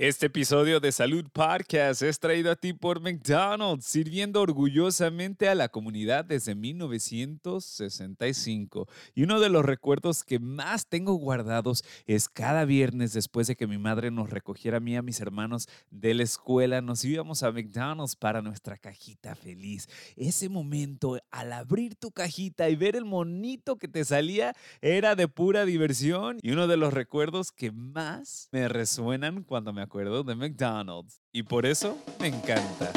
[0.00, 5.70] Este episodio de Salud Podcast es traído a ti por McDonald's, sirviendo orgullosamente a la
[5.70, 8.86] comunidad desde 1965.
[9.16, 13.66] Y uno de los recuerdos que más tengo guardados es cada viernes después de que
[13.66, 17.42] mi madre nos recogiera a mí y a mis hermanos de la escuela, nos íbamos
[17.42, 19.88] a McDonald's para nuestra cajita feliz.
[20.14, 25.26] Ese momento, al abrir tu cajita y ver el monito que te salía, era de
[25.26, 30.34] pura diversión y uno de los recuerdos que más me resuenan cuando me acuerdo de
[30.34, 32.92] McDonald's y por eso me encanta.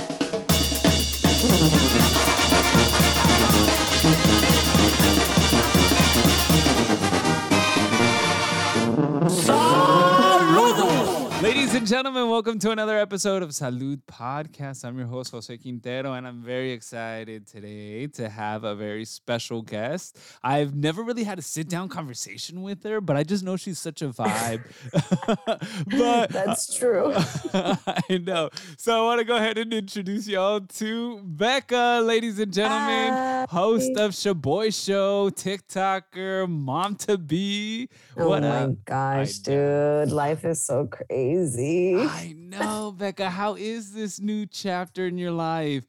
[11.72, 14.84] Ladies and gentlemen, welcome to another episode of Salud Podcast.
[14.84, 19.62] I'm your host, Jose Quintero, and I'm very excited today to have a very special
[19.62, 20.20] guest.
[20.44, 23.80] I've never really had a sit down conversation with her, but I just know she's
[23.80, 24.64] such a vibe.
[25.98, 27.14] but That's true.
[27.54, 28.50] I know.
[28.78, 33.46] So I want to go ahead and introduce y'all to Becca, ladies and gentlemen, Hi.
[33.50, 37.88] host of Shaboy Show, TikToker, mom to be.
[38.18, 38.84] Oh what my up?
[38.84, 40.12] gosh, dude.
[40.12, 41.96] Life is so crazy crazy.
[41.98, 43.30] I know, Becca.
[43.30, 45.84] How is this new chapter in your life?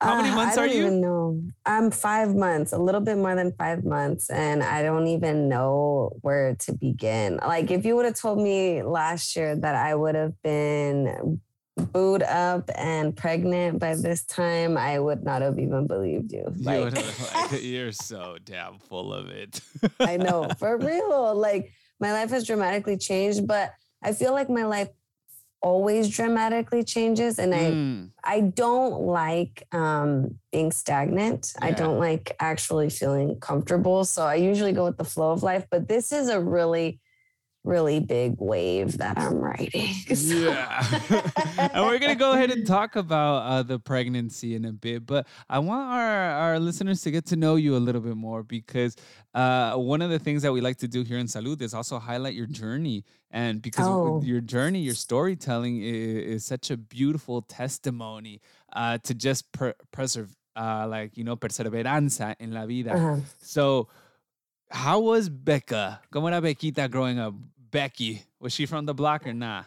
[0.00, 0.80] How many uh, months uh, are you?
[0.86, 1.42] Even know.
[1.66, 6.12] I'm five months, a little bit more than five months, and I don't even know
[6.22, 7.36] where to begin.
[7.36, 11.40] Like, if you would have told me last year that I would have been
[11.76, 16.50] booed up and pregnant by this time, I would not have even believed you.
[16.56, 16.94] Like,
[17.60, 19.60] you are so damn full of it.
[20.00, 21.34] I know, for real.
[21.34, 24.88] Like, my life has dramatically changed, but I feel like my life
[25.62, 28.10] always dramatically changes and mm.
[28.24, 31.52] I I don't like um, being stagnant.
[31.58, 31.68] Yeah.
[31.68, 34.04] I don't like actually feeling comfortable.
[34.04, 37.00] So I usually go with the flow of life, but this is a really
[37.64, 39.94] really big wave that I'm riding.
[40.20, 40.34] So.
[40.34, 41.00] Yeah.
[41.58, 45.06] and we're going to go ahead and talk about uh, the pregnancy in a bit,
[45.06, 48.42] but I want our, our listeners to get to know you a little bit more
[48.42, 48.96] because
[49.34, 51.98] uh, one of the things that we like to do here in Salud is also
[51.98, 53.04] highlight your journey.
[53.30, 54.20] And because oh.
[54.22, 58.40] your journey, your storytelling is, is such a beautiful testimony
[58.72, 62.92] uh, to just per- preserve, uh, like, you know, perseveranza in la vida.
[62.92, 63.16] Uh-huh.
[63.38, 63.88] So,
[64.70, 66.00] how was Becca?
[66.12, 67.34] ¿Cómo era Bequita growing up?
[67.70, 69.66] Becky, was she from the block or not?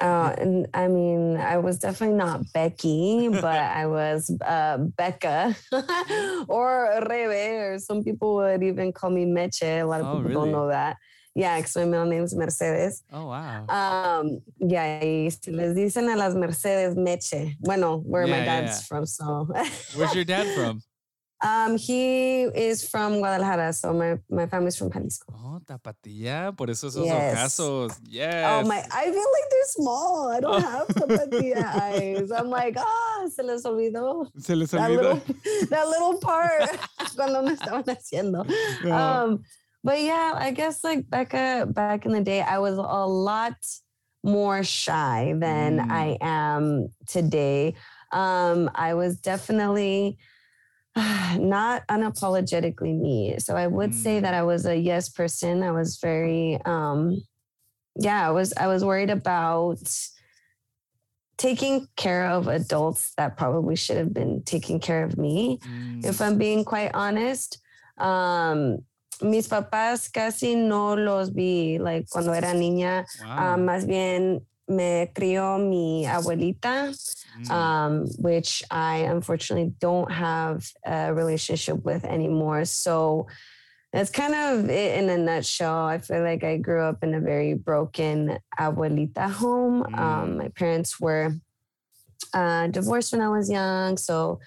[0.00, 5.54] Uh, and I mean, I was definitely not Becky, but I was uh, Becca
[6.48, 9.62] or Rebe, or some people would even call me Meche.
[9.62, 10.34] A lot of oh, people really?
[10.34, 10.96] don't know that.
[11.34, 13.02] Yeah, because my middle name is Mercedes.
[13.12, 13.66] Oh, wow.
[13.68, 17.56] Um, yeah, y si les dicen a las Mercedes Meche.
[17.60, 18.86] Bueno, where yeah, my dad's yeah.
[18.86, 19.48] from, so.
[19.96, 20.80] Where's your dad from?
[21.44, 25.26] Um, he is from Guadalajara, so my, my family's from Jalisco.
[25.36, 27.36] Oh, tapatía, por eso esos yes.
[27.36, 28.00] ocasos.
[28.08, 28.46] Yes.
[28.48, 30.30] Oh my, I feel like they're small.
[30.30, 32.32] I don't have tapatía eyes.
[32.32, 34.26] I'm like, ah, oh, se les olvidó.
[34.38, 34.72] Se les olvidó.
[34.72, 36.78] That little, that little part
[37.14, 38.90] cuando me estaban haciendo.
[38.90, 39.42] Um,
[39.82, 43.56] but yeah, I guess like Becca, back in the day, I was a lot
[44.22, 45.90] more shy than mm.
[45.90, 47.74] I am today.
[48.12, 50.16] Um, I was definitely
[51.38, 53.36] not unapologetically me.
[53.38, 53.94] So I would mm.
[53.94, 55.62] say that I was a yes person.
[55.62, 57.22] I was very um
[57.96, 59.80] yeah, I was I was worried about
[61.36, 66.04] taking care of adults that probably should have been taking care of me, mm.
[66.04, 67.58] if I'm being quite honest.
[67.98, 68.84] Um
[69.22, 73.54] mis papás casi no los vi, like cuando era niña, wow.
[73.54, 76.94] um, más bien me crió mi abuelita,
[77.38, 77.50] mm.
[77.50, 82.64] um, which I unfortunately don't have a relationship with anymore.
[82.64, 83.26] So
[83.92, 85.86] that's kind of it in a nutshell.
[85.86, 89.84] I feel like I grew up in a very broken abuelita home.
[89.84, 89.98] Mm.
[89.98, 91.34] Um, my parents were
[92.32, 93.96] uh, divorced when I was young.
[93.96, 94.40] So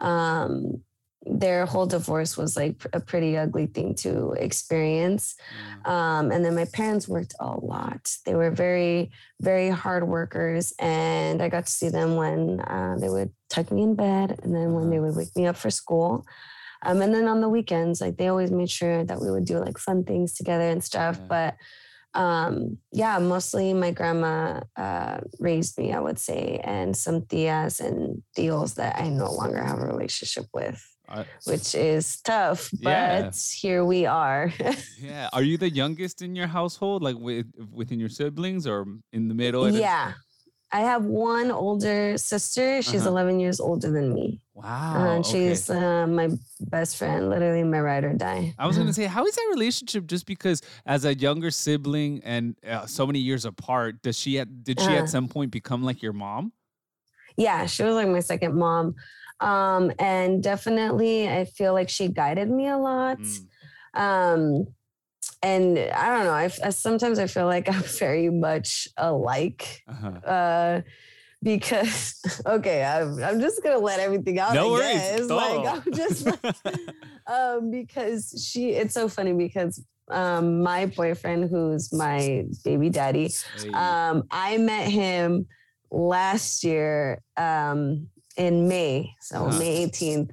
[0.00, 0.82] um,
[1.26, 5.34] their whole divorce was like a pretty ugly thing to experience.
[5.84, 5.90] Mm.
[5.90, 8.14] Um, and then my parents worked a lot.
[8.26, 9.10] They were very,
[9.40, 10.72] very hard workers.
[10.78, 14.54] And I got to see them when uh, they would tuck me in bed and
[14.54, 16.26] then when they would wake me up for school.
[16.84, 19.58] Um, and then on the weekends, like they always made sure that we would do
[19.58, 21.18] like fun things together and stuff.
[21.28, 21.56] But
[22.14, 28.22] um, yeah, mostly my grandma uh, raised me, I would say, and some tias and
[28.36, 32.70] tios that I no longer have a relationship with, Uh, which is tough.
[32.82, 33.30] But Yeah.
[33.60, 34.52] here we are.
[34.98, 35.28] yeah.
[35.32, 39.34] Are you the youngest in your household, like with within your siblings, or in the
[39.34, 39.68] middle?
[39.70, 40.14] yeah.
[40.72, 42.82] I have one older sister.
[42.82, 43.10] She's Uh-huh.
[43.10, 44.40] 11 years older than me.
[44.54, 44.94] Wow.
[45.14, 45.48] and okay.
[45.50, 46.30] she's uh, my
[46.60, 48.54] best friend, literally my ride or die.
[48.58, 50.06] I was gonna say, how is that relationship?
[50.06, 54.64] Just because as a younger sibling and uh, so many years apart, does she at
[54.64, 55.02] did she Uh.
[55.02, 56.50] at some point become like your mom?
[57.36, 58.94] yeah, she was like my second mom.
[59.40, 63.18] Um, and definitely I feel like she guided me a lot.
[63.18, 63.46] Mm.
[63.94, 64.66] Um,
[65.42, 69.82] and I don't know, I, I sometimes I feel like I'm very much alike.
[69.88, 70.30] Uh-huh.
[70.30, 70.80] Uh
[71.42, 74.54] because okay, I'm, I'm just gonna let everything out.
[74.54, 74.94] No I worries.
[74.94, 75.28] guess.
[75.28, 75.36] todo.
[75.36, 76.26] Like I'm just
[76.64, 76.78] like,
[77.26, 83.32] um because she it's so funny because um my boyfriend who's my baby daddy
[83.72, 85.46] um, I met him
[85.90, 89.48] last year um, in May, so.
[89.48, 90.30] May 18th.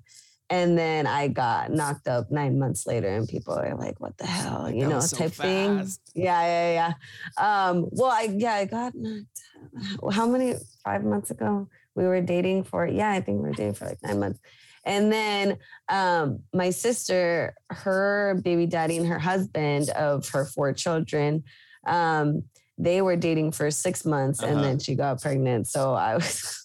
[0.50, 4.26] And then I got knocked up nine months later, and people are like, "What the
[4.26, 5.78] hell?" You that know, so type thing.
[6.14, 6.94] Yeah, yeah,
[7.40, 7.68] yeah.
[7.70, 10.14] Um, well, I yeah, I got knocked.
[10.14, 10.56] How many?
[10.84, 14.00] Five months ago, we were dating for yeah, I think we were dating for like
[14.04, 14.42] nine months.
[14.84, 15.58] And then
[15.88, 21.44] um, my sister, her baby daddy and her husband of her four children,
[21.88, 22.44] um,
[22.78, 24.62] they were dating for six months and Uh-huh.
[24.64, 25.68] then she got pregnant.
[25.68, 26.61] So I was,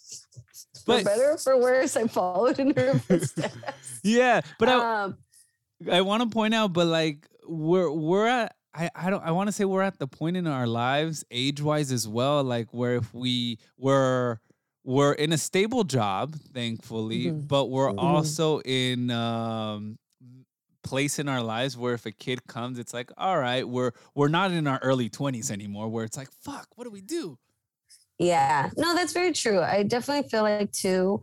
[0.86, 4.00] for better or for worse, I followed in her footsteps.
[4.02, 5.18] yeah, but I, um,
[5.90, 9.48] I want to point out, but like we're we're at I, I don't I want
[9.48, 12.96] to say we're at the point in our lives age wise as well, like where
[12.96, 14.40] if we were
[14.84, 17.48] we're in a stable job, thankfully, Mhm.
[17.48, 17.98] but we're Mhm.
[17.98, 19.98] also in um
[20.82, 24.28] place in our lives where if a kid comes, it's like, all right, we're we're
[24.28, 27.36] not in our early twenties anymore, where it's like, fuck, what do we do?
[28.18, 29.60] Yeah, no, that's very true.
[29.60, 31.20] I definitely feel like too.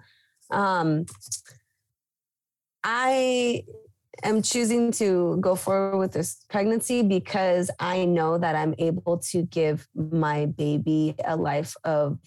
[0.51, 1.05] Um,
[2.83, 3.63] I
[4.23, 9.43] am choosing to go forward with this pregnancy because I know that I'm able to
[9.43, 12.19] give my baby a life of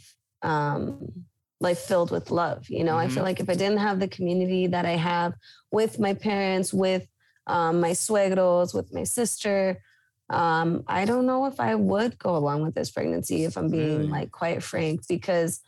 [0.43, 1.25] um,
[1.61, 2.69] life filled with love.
[2.69, 3.13] You know, I Mhm.
[3.13, 5.35] feel like if I didn't have the community that I have
[5.71, 7.07] with my parents, with
[7.47, 9.81] um, my suegros, with my sister,
[10.29, 13.99] um, I don't know if I would go along with this pregnancy if I'm being
[13.99, 14.11] Really?
[14.11, 15.61] like quite frank because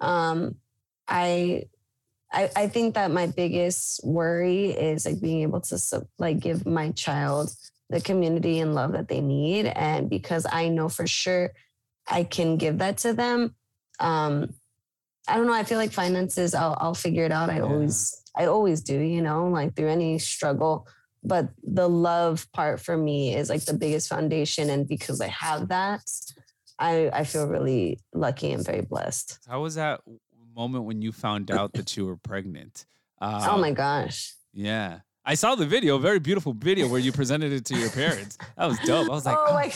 [0.00, 0.56] um,
[1.06, 1.64] I,
[2.32, 5.78] I I think that my biggest worry is like being able to
[6.18, 7.50] like give my child
[7.90, 11.52] the community and love that they need and because I know for sure
[12.06, 13.54] I can give that to them
[13.98, 14.52] um
[15.26, 17.62] I don't know I feel like finances I'll I'll figure it out I Yeah.
[17.62, 20.86] always I always do you know like through any struggle
[21.22, 25.68] but the love part for me is like the biggest foundation and because I have
[25.68, 26.02] that
[26.78, 29.38] I I feel really lucky and very blessed.
[29.48, 30.00] How was that
[30.54, 32.86] moment when you found out that you were pregnant?
[33.20, 34.34] Uh, oh my gosh.
[34.52, 35.00] Yeah.
[35.24, 38.38] I saw the video, very beautiful video where you presented it to your parents.
[38.56, 39.10] That was dope.
[39.10, 39.72] I was like, oh oh, my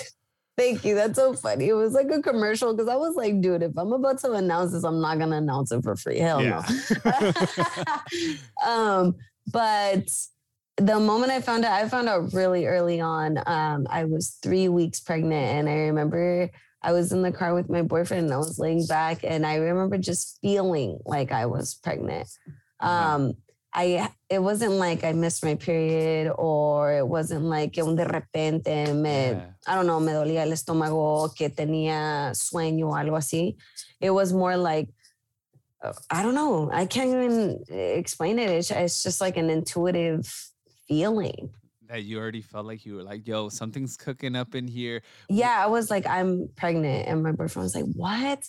[0.57, 0.95] thank you.
[0.95, 1.69] That's so funny.
[1.69, 4.73] It was like a commercial because I was like, dude, if I'm about to announce
[4.73, 6.19] this, I'm not gonna announce it for free.
[6.19, 6.65] Hell Yeah.
[7.05, 7.33] no.
[8.67, 9.15] um,
[9.53, 10.09] but
[10.77, 13.39] the moment I found out, I found out really early on.
[13.47, 16.51] Um, I was three weeks pregnant, and I remember
[16.83, 19.57] I was in the car with my boyfriend, and I was laying back, and I
[19.57, 22.29] remember just feeling like I was pregnant.
[22.81, 23.35] Um,
[23.75, 28.95] I it wasn't like I missed my period, or it wasn't like un de repente
[28.95, 29.47] me Yeah.
[29.67, 33.57] I don't know, me dolía el estómago, que tenía sueño algo así.
[34.01, 34.89] It was more like,
[35.83, 36.71] uh, I don't know.
[36.73, 38.51] I can't even explain it.
[38.51, 40.52] It's, it's just like an intuitive
[40.93, 41.51] feeling.
[41.89, 45.03] that you already felt like you were like, yo, something's cooking up in here.
[45.29, 47.09] Yeah, I was like, I'm pregnant.
[47.09, 48.41] And my boyfriend was like, what?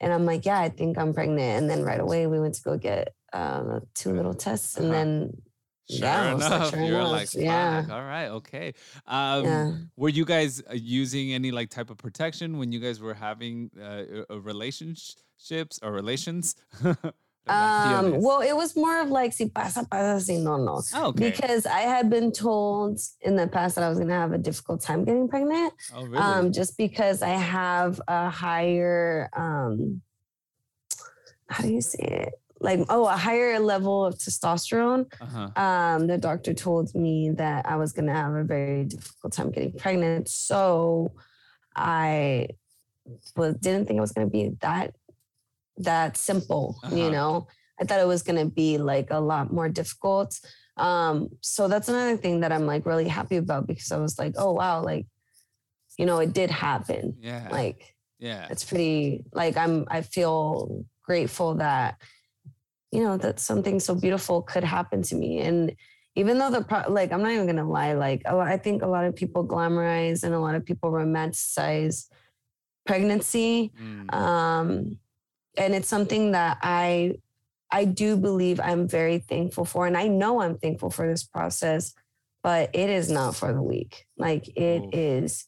[0.00, 1.50] And I'm like, yeah, I think I'm pregnant.
[1.62, 4.76] And then right away we went to go get um, two little tests.
[4.76, 4.94] And Uh-huh.
[4.98, 5.42] then,
[5.90, 6.70] Sure Yeah, I was like, enough.
[6.70, 7.86] sure You're enough, like, yeah.
[7.90, 8.74] all right, okay.
[9.06, 9.72] Um, yeah.
[9.96, 13.70] Were you guys uh, using any like type of protection when you guys were having
[13.80, 16.54] uh, uh, relationships or relations?
[17.50, 20.82] Um, well, it was more of like, si pasa, pasa, si no, no.
[20.94, 21.30] oh, okay.
[21.30, 24.38] because I had been told in the past that I was going to have a
[24.38, 25.72] difficult time getting pregnant.
[25.94, 26.18] oh, really?
[26.18, 30.02] Um, just because I have a higher, um,
[31.48, 32.34] how do you say it?
[32.62, 35.10] Like, oh, a higher level of testosterone.
[35.20, 35.60] uh-huh.
[35.60, 39.50] Um, the doctor told me that I was going to have a very difficult time
[39.50, 40.28] getting pregnant.
[40.28, 41.12] So
[41.74, 42.48] I
[43.36, 44.94] was, didn't think it was going to be that
[45.84, 46.96] that simple, Uh-huh.
[46.96, 47.46] you know.
[47.80, 50.38] I thought it was going to be like a lot more difficult.
[50.76, 54.34] Um, so that's another thing that I'm like really happy about because I was like,
[54.36, 55.06] oh wow, like
[55.98, 57.16] you know, it did happen.
[57.20, 57.48] Yeah.
[57.50, 58.46] Like yeah.
[58.50, 62.00] it's pretty like I'm I feel grateful that
[62.92, 65.74] you know that something so beautiful could happen to me and
[66.16, 68.82] even though the pro- like I'm not even gonna lie like a lot, I think
[68.82, 72.06] a lot of people glamorize and a lot of people romanticize
[72.86, 74.14] pregnancy Mm.
[74.14, 74.98] um
[75.56, 77.14] and it's something that I
[77.70, 81.94] I do believe I'm very thankful for and I know I'm thankful for this process
[82.42, 84.06] but it is not for the weak.
[84.16, 84.94] Like it Oof.
[84.94, 85.46] is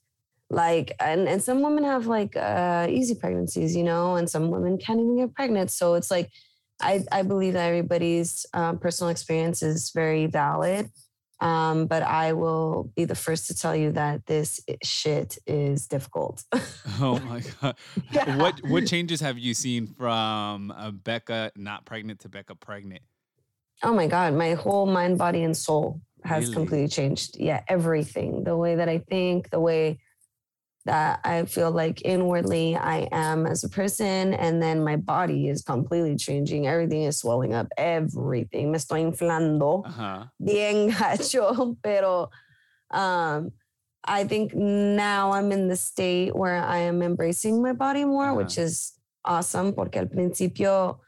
[0.50, 4.76] like and and some women have like uh easy pregnancies you know and some women
[4.78, 5.71] can't even get pregnant.
[5.71, 6.30] So it's like
[6.80, 10.88] i i believe that everybody's um, personal experience is very valid
[11.42, 16.44] um but i will be the first to tell you that this shit is difficult
[17.00, 17.76] Oh my god.
[18.11, 18.37] Yeah.
[18.38, 23.02] What what changes have you seen from uh, Becca not pregnant to Becca pregnant?
[23.84, 26.54] oh my god my whole mind body and soul has Really?
[26.54, 29.99] completely changed yeah everything the way that i think the way
[30.84, 35.62] that i feel like inwardly i am as a person and then my body is
[35.62, 36.66] completely changing.
[36.66, 37.68] Everything is swelling up.
[37.76, 38.72] Everything.
[38.72, 40.24] Me estoy inflando Uh-huh.
[40.42, 42.28] bien gacho pero
[42.90, 43.50] um
[44.04, 48.58] i think now i'm in the state where i am embracing my body more which
[48.58, 50.98] is awesome porque al principio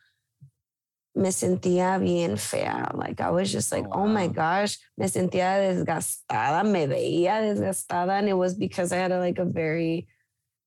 [1.14, 2.90] me sentía bien fea.
[2.94, 8.18] Like I was just like, Oh, oh, my gosh, me sentía desgastada, me veía desgastada.
[8.18, 10.09] And it was because I had a, like a very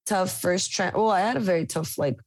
[0.06, 0.92] tough first try.
[0.94, 2.18] Well, I had a very tough like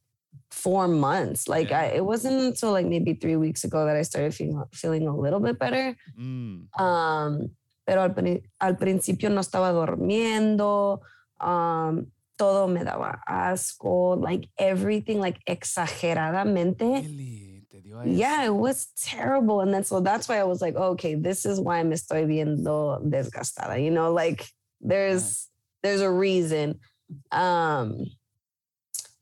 [0.51, 1.47] four months.
[1.47, 5.07] Like I, it wasn't until like maybe three weeks ago that I started feeling, feeling
[5.07, 5.95] a little bit better.
[6.19, 6.79] Mm.
[6.79, 7.49] Um,
[7.87, 8.13] pero al,
[8.59, 10.99] al principio no estaba durmiendo.
[11.39, 17.03] Um, todo me daba asco, like everything, like exageradamente.
[17.03, 17.50] Really?
[18.05, 19.61] Yeah, it was terrible.
[19.61, 23.01] And then so that's why I was like, okay, this is why me estoy viendo
[23.09, 23.83] desgastada.
[23.83, 24.47] You know, like
[24.79, 25.47] there's
[25.83, 26.79] there's a reason.
[27.31, 28.05] Um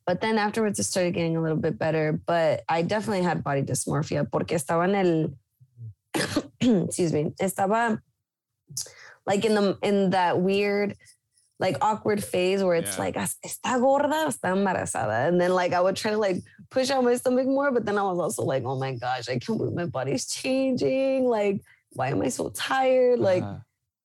[0.05, 2.19] but then afterwards it started getting a little bit better.
[2.25, 5.33] But I definitely had body dysmorphia porque estaba en el
[6.87, 8.01] excuse me, estaba
[9.25, 10.95] like in the in that weird
[11.59, 13.03] like awkward phase where it's Yeah.
[13.03, 15.27] like "¿As- está gorda está embarazada.
[15.27, 16.37] And then like I would try to like
[16.69, 19.37] push out my stomach more but then I was also like oh my gosh I
[19.39, 21.25] can't believe my body's changing.
[21.25, 21.61] Like
[21.91, 23.19] why am I so tired?
[23.19, 23.57] Like Uh-huh.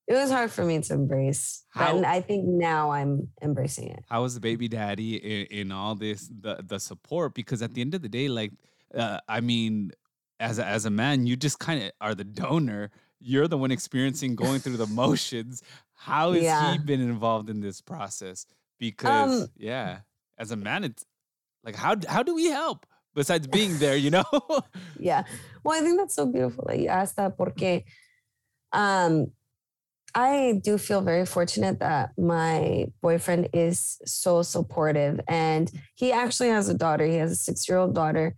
[0.07, 4.03] it was hard for me to embrace How- and I think now I'm embracing it.
[4.09, 7.33] How was the baby daddy in, in all this the the support?
[7.33, 8.51] Because at the end of the day like
[8.93, 9.91] uh, i mean
[10.39, 12.91] as a, as a man you just kind of are the donor.
[13.21, 15.63] You're the one experiencing going through the motions
[15.95, 16.71] how has Yeah.
[16.73, 18.45] he been involved in this process
[18.79, 19.99] because Um, yeah
[20.37, 21.03] as a man it's
[21.63, 22.85] like how how do we help
[23.15, 24.25] besides being there you know
[24.99, 25.23] yeah.
[25.63, 27.83] Well, I think that's so beautiful that you asked that porque
[28.73, 29.31] um
[30.17, 36.69] I do feel very fortunate that my boyfriend is so supportive and he actually has
[36.69, 37.05] a daughter.
[37.05, 38.33] He has a 6-year-old daughter.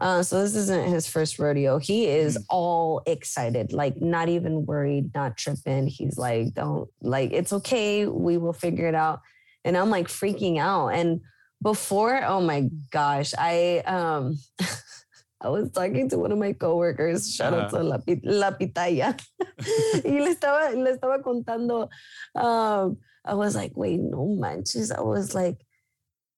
[0.00, 1.78] Uh, so this isn't his first rodeo.
[1.78, 2.44] He is Mm.
[2.48, 5.86] all excited, like not even worried, not tripping.
[5.88, 8.06] He's like, don't like it's okay.
[8.06, 9.20] We will figure it out.
[9.64, 10.88] And I'm like freaking out.
[10.88, 11.20] And
[11.62, 14.38] before, oh my gosh, I um
[15.42, 19.18] I was talking to one of my coworkers, shout out to La, La Pitaya.
[20.04, 21.88] y le estaba, le estaba contando.
[22.34, 24.90] Um, I was like, wait, no manches.
[24.90, 25.56] I was like,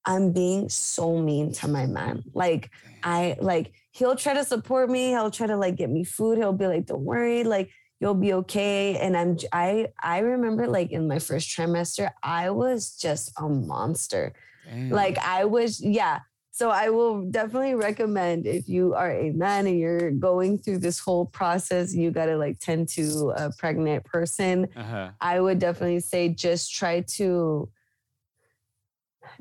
[0.05, 2.25] I'm being so mean to my man.
[2.35, 2.71] Like,
[3.03, 5.09] I like he'll try to support me.
[5.09, 6.39] He'll try to like get me food.
[6.39, 10.91] He'll be like, "Don't worry, like you'll be okay." And I'm I I remember like
[10.91, 14.33] in my first trimester, I was just a monster.
[14.65, 14.91] Damn.
[14.91, 16.21] Like I was, yeah.
[16.55, 20.99] So I will definitely recommend if you are a man and you're going through this
[20.99, 24.69] whole process, you got to like tend to a pregnant person.
[24.77, 25.11] uh-huh.
[25.21, 27.71] I would definitely say just try to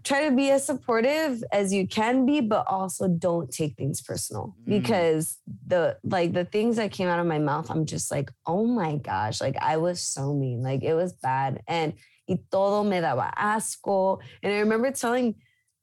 [0.04, 4.56] try to be as supportive as you can be, but also don't take things personal
[4.62, 4.66] Mm.
[4.82, 8.66] because the like the things that came out of my mouth, I'm just like, oh
[8.66, 11.94] my gosh, like I was so mean, like it was bad, and
[12.28, 14.20] y todo me daba asco.
[14.42, 15.36] And I remember telling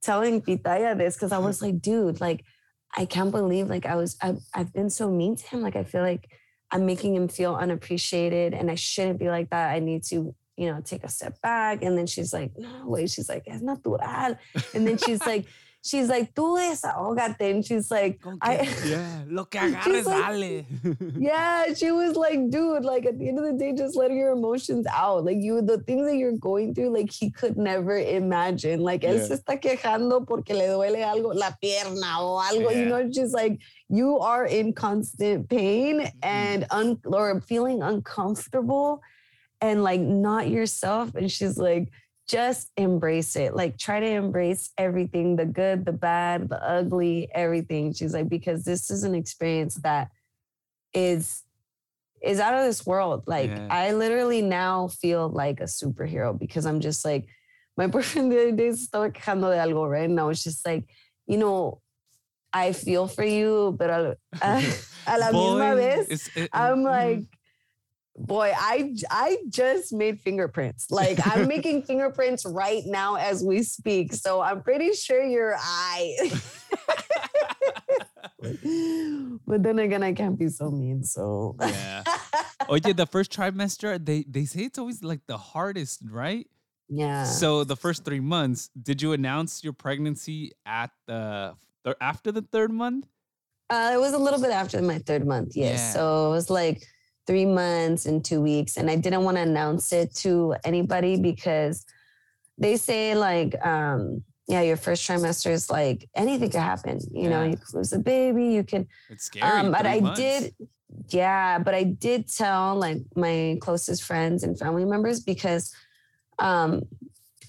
[0.03, 2.45] telling Pitaya this because I was like, dude, like
[2.97, 5.61] I can't believe like I was I've, I've been so mean to him.
[5.61, 6.29] Like I feel like
[6.71, 9.71] I'm making him feel unappreciated and I shouldn't be like that.
[9.71, 11.83] I need to, you know, take a step back.
[11.83, 14.37] And then she's like, no, wait, she's like, es natural.
[14.75, 15.47] And then she's like,
[15.85, 17.41] she's like, tú desahógate.
[17.53, 20.67] And she's like, Con I- que- yeah lo que She's agarres like- dale
[21.17, 24.33] yeah, she was like, dude, like at the end of the day, just let your
[24.33, 25.25] emotions out.
[25.25, 28.81] Like you, the things that you're going through, like he could never imagine.
[28.81, 29.27] Like él Yeah.
[29.29, 33.61] se está quejando porque le duele algo, la pierna o algo, you know, just like
[33.89, 36.19] you are in constant pain Mm-hmm.
[36.25, 39.01] and un- or feeling uncomfortable
[39.61, 41.15] and like not yourself.
[41.15, 41.89] And she's like,
[42.29, 43.55] just embrace it.
[43.57, 47.93] Like try to embrace everything, the good, the bad, the ugly, everything.
[47.95, 50.11] She's like, because this is an experience that
[50.95, 51.43] is
[52.21, 53.23] is out of this world.
[53.27, 53.69] Like Yeah.
[53.71, 57.29] I literally now feel like a superhero because I'm just like,
[57.77, 60.09] my boyfriend the other day estaba quejando de algo, right?
[60.09, 60.85] And I was just like,
[61.27, 61.81] you know,
[62.53, 64.63] I feel for you, but a, a,
[65.07, 66.85] a la misma vez, it- I'm mhm.
[66.85, 67.25] like,
[68.19, 70.91] boy, I I just made fingerprints.
[70.91, 74.13] Like I'm making fingerprints right now as we speak.
[74.13, 76.31] So I'm pretty sure your eye.
[79.47, 81.05] but then again, I can't be so mean.
[81.05, 82.05] So yeah.
[82.71, 86.47] Oh yeah, the first trimester, they they say it's always like the hardest, right?
[86.89, 87.25] yeah.
[87.25, 92.43] So the first three months, did you announce your pregnancy at the th- after the
[92.43, 93.07] third month?
[93.71, 95.79] Uh, it was a little bit after my third month, yes.
[95.79, 95.93] Yeah.
[95.93, 96.83] So it was like
[97.29, 101.85] three months and two weeks, and I didn't want to announce it to anybody because
[102.57, 106.99] they say like, um, yeah, your first trimester is like anything could happen.
[107.13, 108.89] You know, you could lose a baby, you can.
[109.11, 109.47] It's scary.
[109.47, 110.19] Um, but I months.
[110.19, 110.55] did,
[111.11, 115.75] yeah, but I did tell like my closest friends and family members because
[116.39, 116.83] um,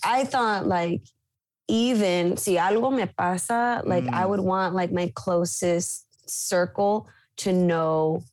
[0.03, 1.01] I thought like
[1.69, 4.29] even si algo me pasa, like I Mm.
[4.29, 7.07] would want like my closest circle
[7.37, 8.23] to know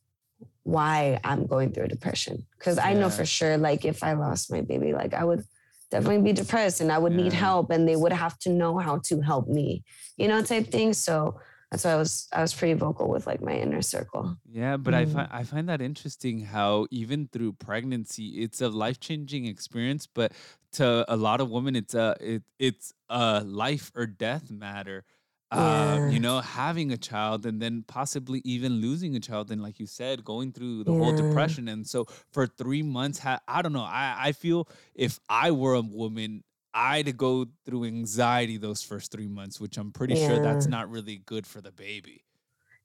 [0.67, 2.45] why I'm going through a depression.
[2.59, 5.43] Cause I know for sure, like if I lost my baby, like I would
[5.91, 8.97] definitely be depressed and I would need help and they would have to know how
[9.09, 9.83] to help me,
[10.17, 10.91] you know, type thing.
[10.93, 11.39] So
[11.71, 14.35] that's why I was I was pretty vocal with like my inner circle.
[14.49, 15.13] Yeah, but I Mm.
[15.13, 20.33] find I find that interesting how even through pregnancy, it's a life changing experience, but
[20.73, 25.05] to a lot of women, it's a it it's a life or death matter.
[25.53, 26.09] Yeah.
[26.09, 29.85] you know, having a child and then possibly even losing a child, and like you
[29.85, 31.69] said, going through the whole depression.
[31.69, 33.87] And so for three months, ha- I don't know.
[33.87, 36.43] I I feel if I were a woman.
[36.79, 41.17] I'd go through anxiety those first three months, which I'm pretty sure that's not really
[41.25, 42.23] good for the baby.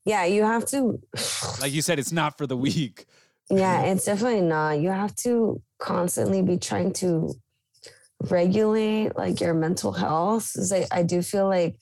[0.07, 0.99] Yeah, you have to
[1.61, 3.05] Like you said, it's not for the weak.
[3.51, 4.81] Yeah, it's definitely not.
[4.81, 7.35] You have to constantly be trying to
[8.31, 10.53] regulate like your mental health.
[10.55, 11.77] It's like I do feel like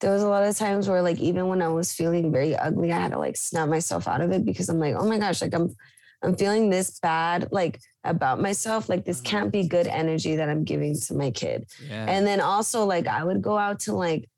[0.00, 2.92] there was a lot of times where like even when I was feeling very ugly,
[2.92, 5.40] I had to like snap myself out of it because I'm like, oh my gosh,
[5.40, 5.74] like I'm
[6.22, 8.88] I'm feeling this bad like about myself.
[8.88, 9.24] Like this Mhm.
[9.24, 11.66] can't be good energy that I'm giving to my kid.
[11.88, 12.06] Yeah.
[12.08, 14.28] And then also like I would go out to like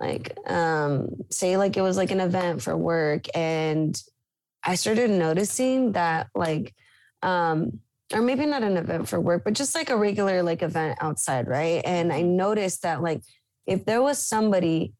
[0.00, 4.00] like um say like it was like an event for work and
[4.62, 6.74] I started noticing that like
[7.22, 7.80] um
[8.14, 11.48] or maybe not an event for work but just like a regular like event outside
[11.48, 13.22] right and I noticed that like
[13.66, 14.94] if there was somebody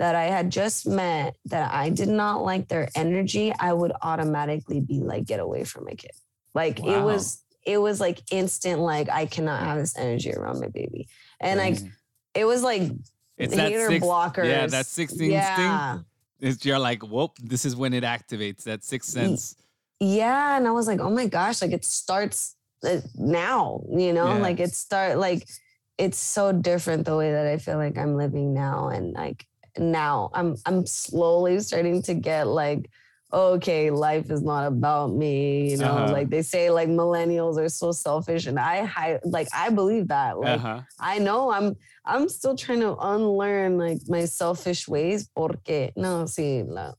[0.00, 4.80] that I had just met that I did not like their energy I would automatically
[4.80, 6.12] be like get away from my kid
[6.54, 10.68] like it was it was like instant like I cannot have this energy around my
[10.68, 11.06] baby
[11.38, 11.92] and like Dang.
[12.34, 12.90] it was like
[13.40, 14.48] it's that hater sixth, blockers.
[14.48, 15.32] Yeah, that sixth instinct.
[15.58, 15.98] Yeah.
[16.40, 19.56] It's you're like, whoop, this is when it activates that sixth sense.
[19.98, 20.58] Yeah.
[20.58, 22.54] And I was like, oh my gosh, like it starts
[22.86, 24.42] uh, now, you know, Yeah.
[24.42, 25.48] like it start like
[25.96, 28.88] it's so different the way that I feel like I'm living now.
[28.88, 29.46] And like
[29.78, 32.90] now I'm I'm slowly starting to get like,
[33.32, 35.70] okay, life is not about me.
[35.70, 36.12] You know, Uh-huh.
[36.12, 38.46] like they say like millennials are so selfish.
[38.46, 40.38] And I hi- like I believe that.
[40.38, 40.80] Like uh-huh.
[40.98, 46.64] I know I'm I'm still trying to unlearn like my selfish ways porque no, sí,
[46.66, 46.92] la,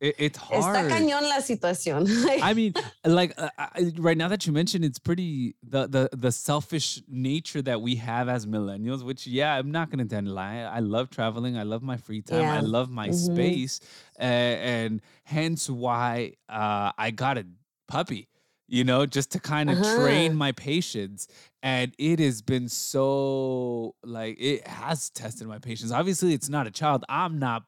[0.00, 2.06] It, it's está cañón la situación.
[2.42, 6.32] I mean, like uh, I, right now that you mentioned, it's pretty the the the
[6.32, 9.02] selfish nature that we have as millennials.
[9.04, 10.62] Which, yeah, I'm not gonna deny.
[10.64, 11.56] I love traveling.
[11.56, 12.50] I love my free time.
[12.50, 13.14] I love my Mhm.
[13.14, 13.80] space,
[14.18, 17.46] uh, and hence why uh, I got a
[17.88, 18.28] puppy.
[18.66, 20.38] You know, just to kind of train Uh-huh.
[20.38, 21.28] my patience,
[21.62, 25.92] and it has been so like it has tested my patience.
[25.92, 27.04] Obviously, it's not a child.
[27.08, 27.64] I'm not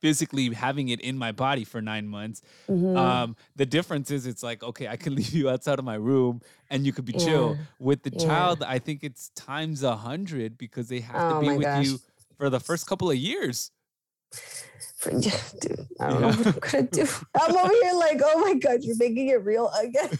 [0.00, 2.42] physically having it in my body for nine months.
[2.68, 2.96] mhm.
[2.96, 6.40] Um, the difference is it's like, okay, I can leave you outside of my room
[6.70, 7.56] and you could be chill.
[7.78, 8.26] With the Yeah.
[8.26, 11.84] child, I think it's times a hundred because they have Oh to be with gosh.
[11.86, 11.98] you
[12.36, 13.70] for the first couple of years.
[14.98, 15.10] For-
[15.60, 17.06] dude, I don't know what I'm gonna do.
[17.40, 20.10] I'm over here like, oh my god, you're making it real again.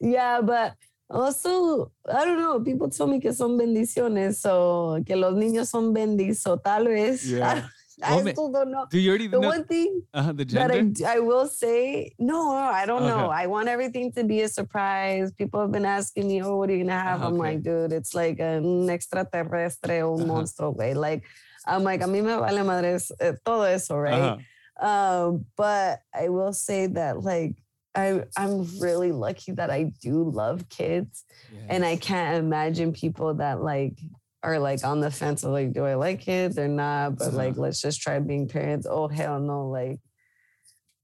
[0.00, 0.74] yeah, but
[1.10, 2.60] also, I don't know.
[2.60, 6.60] People tell me que son bendiciones, so que los niños son bendizo.
[6.62, 7.24] Tal vez.
[7.38, 7.68] Yeah.
[8.00, 8.86] I, Well, still don't know.
[8.88, 10.70] Do you already The know one thing uh, the that?
[11.04, 13.28] I, I will say, no, no, I don't know.
[13.28, 15.32] I want everything to be a surprise.
[15.32, 17.22] People have been asking me, oh, what are you gonna have?
[17.24, 20.26] I'm like, dude, it's like an extraterrestre, un Uh-huh.
[20.32, 20.94] monstruo, way.
[20.94, 21.24] Like,
[21.66, 24.38] I'm like, a mí me vale madres eh, todo eso, right?
[24.38, 24.86] Uh-huh.
[24.88, 27.56] Um, but I will say that, like,
[27.94, 31.64] I I'm really lucky that I do love kids, yes.
[31.68, 33.98] and I can't imagine people that like
[34.42, 37.18] are like on the fence of like, do I like kids or not?
[37.18, 37.62] But like, uh-huh.
[37.62, 38.86] let's just try being parents.
[38.88, 39.68] Oh hell no!
[39.68, 39.98] Like,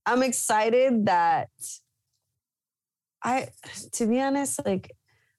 [0.06, 1.48] I'm excited that
[3.22, 3.48] I,
[3.92, 4.94] to be honest, like,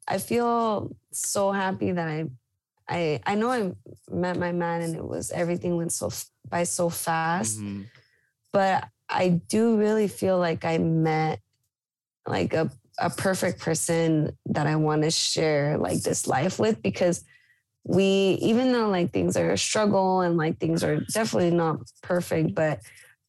[0.07, 2.25] I feel so happy that I,
[2.89, 3.71] I I know I
[4.11, 6.11] met my man and it was everything went so
[6.49, 7.83] by so fast, mm-hmm.
[8.51, 11.39] but I do really feel like I met
[12.27, 17.23] like a, a perfect person that I want to share like this life with because
[17.83, 22.55] we, even though like things are a struggle and like things are definitely not perfect,
[22.55, 22.79] but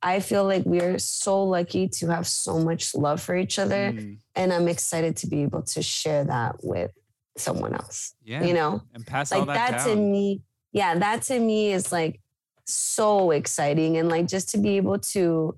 [0.02, 3.92] I feel like we are so lucky to have so much love for each other.
[3.92, 4.18] Mm.
[4.34, 6.92] And I'm excited to be able to share that with
[7.36, 8.14] someone else.
[8.24, 8.44] Yeah.
[8.44, 8.82] You know?
[8.94, 10.42] And pass like that, that to me.
[10.72, 12.20] Yeah, that to me is like
[12.66, 13.96] so exciting.
[13.96, 15.56] And like just to be able to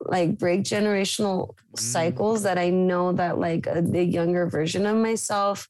[0.00, 1.78] like break generational mm.
[1.78, 5.68] cycles that I know that like a, the younger version of myself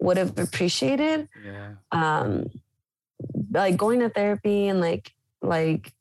[0.00, 1.28] would have appreciated.
[1.44, 1.74] Yeah.
[1.92, 2.50] Um,
[3.50, 5.92] like going to therapy and like like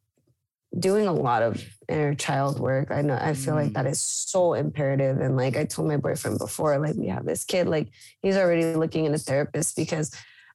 [0.77, 2.89] doing a lot of inner child work.
[2.89, 3.63] I know I feel mm.
[3.63, 5.19] like that is so imperative.
[5.19, 7.89] And like I told my boyfriend before, like we have this kid, like
[8.21, 10.11] he's already looking in a therapist because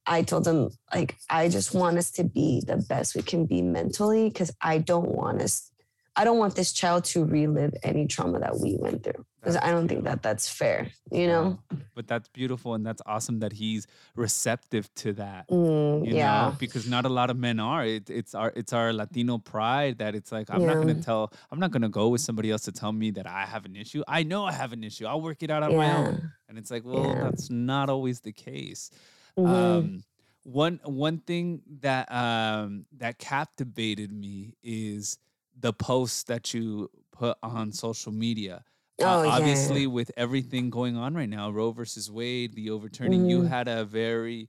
[0.09, 3.63] I told him like I just want us to be the best we can be
[3.63, 5.71] mentally because I don't want us
[6.19, 9.71] I don't want this child to relive any trauma that we went through because I
[9.71, 11.61] don't think that that's fair, you know.
[11.95, 15.49] But that's beautiful and that's awesome that he's receptive to that.
[15.49, 16.57] Mm, you yeah, know?
[16.59, 17.85] because not a lot of men are.
[17.85, 20.75] It, it's our it's our Latino pride that it's like I'm yeah.
[20.75, 21.33] not gonna tell.
[21.53, 24.03] I'm not gonna go with somebody else to tell me that I have an issue.
[24.09, 25.07] I know I have an issue.
[25.07, 25.77] I'll work it out on yeah.
[25.77, 26.33] my own.
[26.49, 27.23] And it's like, well, yeah.
[27.23, 28.91] that's not always the case.
[29.39, 29.55] Mm-hmm.
[29.55, 30.05] Um,
[30.43, 35.19] one one thing that um, that captivated me is
[35.59, 38.65] the posts that you put on social media.
[39.01, 39.89] Uh, oh, uh, obviously, yeah.
[39.89, 43.31] with everything going on right now, Roe versus Wade, the overturning, mm.
[43.31, 43.49] you mm-hmm.
[43.49, 44.49] had a very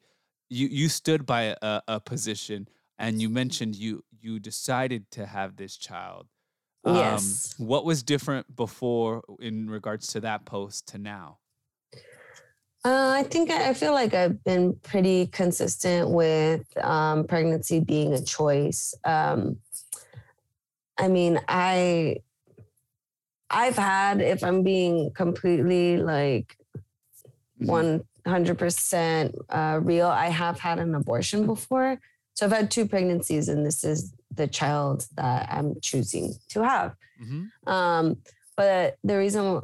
[0.50, 5.56] you you stood by a, a, position, and you mentioned you you decided to have
[5.56, 6.28] this child.
[6.86, 7.54] Um, yes.
[7.58, 11.40] What was different before in regards to that post to now?
[12.86, 18.22] Uh, I think I feel like I've been pretty consistent with um, pregnancy being a
[18.24, 18.94] choice.
[19.04, 19.58] Um,
[20.98, 22.18] I mean, I
[23.50, 26.56] I've had, if I'm being completely like
[27.60, 27.68] mm-hmm.
[27.68, 32.00] one hundred percent uh, real, I have had an abortion before.
[32.36, 36.96] So I've had two pregnancies, and this is the child that I'm choosing to have.
[37.22, 37.70] Mm-hmm.
[37.70, 38.18] Um,
[38.56, 39.62] but the reason,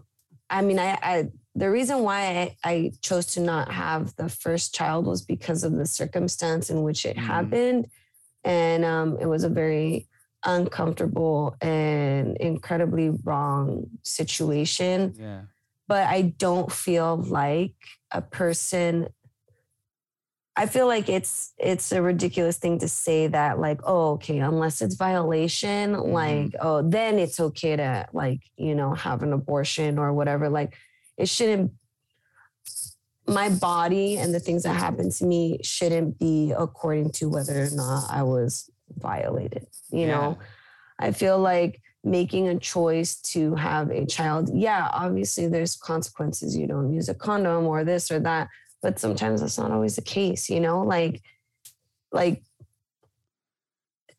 [0.50, 4.76] I mean, I, I the reason why I, I, chose to not have the first
[4.76, 7.26] child was because of the circumstance in which it mm-hmm.
[7.26, 7.88] happened,
[8.44, 10.08] and um, it was a very
[10.46, 15.16] uncomfortable and incredibly wrong situation.
[15.18, 15.42] Yeah.
[15.88, 17.76] But I don't feel like
[18.12, 19.08] a person
[20.58, 24.82] I feel like it's it's a ridiculous thing to say that like oh okay unless
[24.82, 26.12] it's violation mm-hmm.
[26.12, 30.78] like oh then it's okay to like you know have an abortion or whatever like
[31.18, 31.72] it shouldn't
[33.28, 37.70] my body and the things that happen to me shouldn't be according to whether or
[37.72, 39.68] not I was violated.
[39.90, 40.08] You yeah.
[40.08, 40.38] know,
[41.00, 46.56] I feel like making a choice to have a child, yeah, obviously there's consequences.
[46.56, 48.50] You don't use a condom or this or that,
[48.84, 51.22] but sometimes that's not always the case, you know, like,
[52.12, 52.44] like,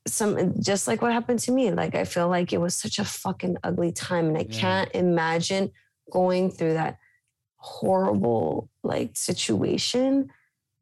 [0.08, 3.04] some just like what happened to me like i feel like it was such a
[3.04, 4.60] fucking ugly time and i yeah.
[4.60, 5.68] can't imagine
[6.10, 6.98] going through that
[7.56, 10.30] horrible like situation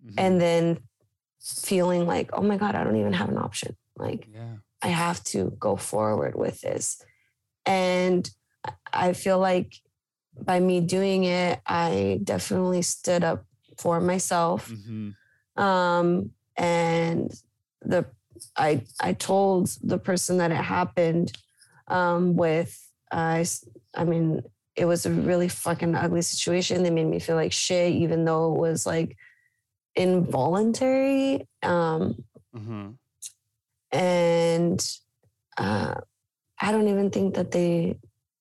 [0.04, 0.14] mm-hmm.
[0.18, 0.78] and then
[1.40, 4.56] feeling like oh my god i don't even have an option like, yeah.
[4.82, 7.02] I have to go forward with this.
[7.66, 8.28] And
[8.92, 9.74] I feel like
[10.40, 13.44] by me doing it, I definitely stood up
[13.78, 14.68] for myself.
[14.68, 15.62] Mm-hmm.
[15.62, 17.32] Um, and
[17.82, 18.06] the
[18.56, 21.36] I I told the person that it happened
[21.88, 22.80] um, with.
[23.12, 23.46] I
[23.94, 24.42] I mean,
[24.76, 26.82] it was a really fucking ugly situation.
[26.82, 29.16] They made me feel like shit, even though it was like
[29.94, 31.46] involuntary.
[31.62, 32.90] Um, mm-hmm
[33.94, 34.84] and
[35.56, 35.94] uh,
[36.60, 37.96] I don't even think that they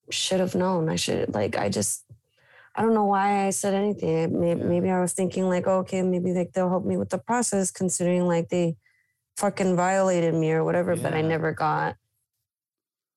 [0.09, 0.89] should have known.
[0.89, 2.03] I should like I just
[2.75, 4.39] I don't know why I said anything.
[4.39, 7.19] Maybe, maybe I was thinking like, oh, okay, maybe like they'll help me with the
[7.19, 8.75] process, considering like they
[9.37, 10.95] fucking violated me or whatever.
[10.95, 11.03] Yeah.
[11.03, 11.97] But I never got,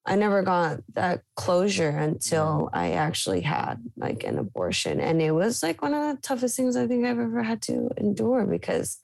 [0.07, 2.71] I never got that closure until.
[2.73, 6.77] I actually had like an abortion, and it was like one of the toughest things
[6.77, 8.99] I think I've ever had to endure because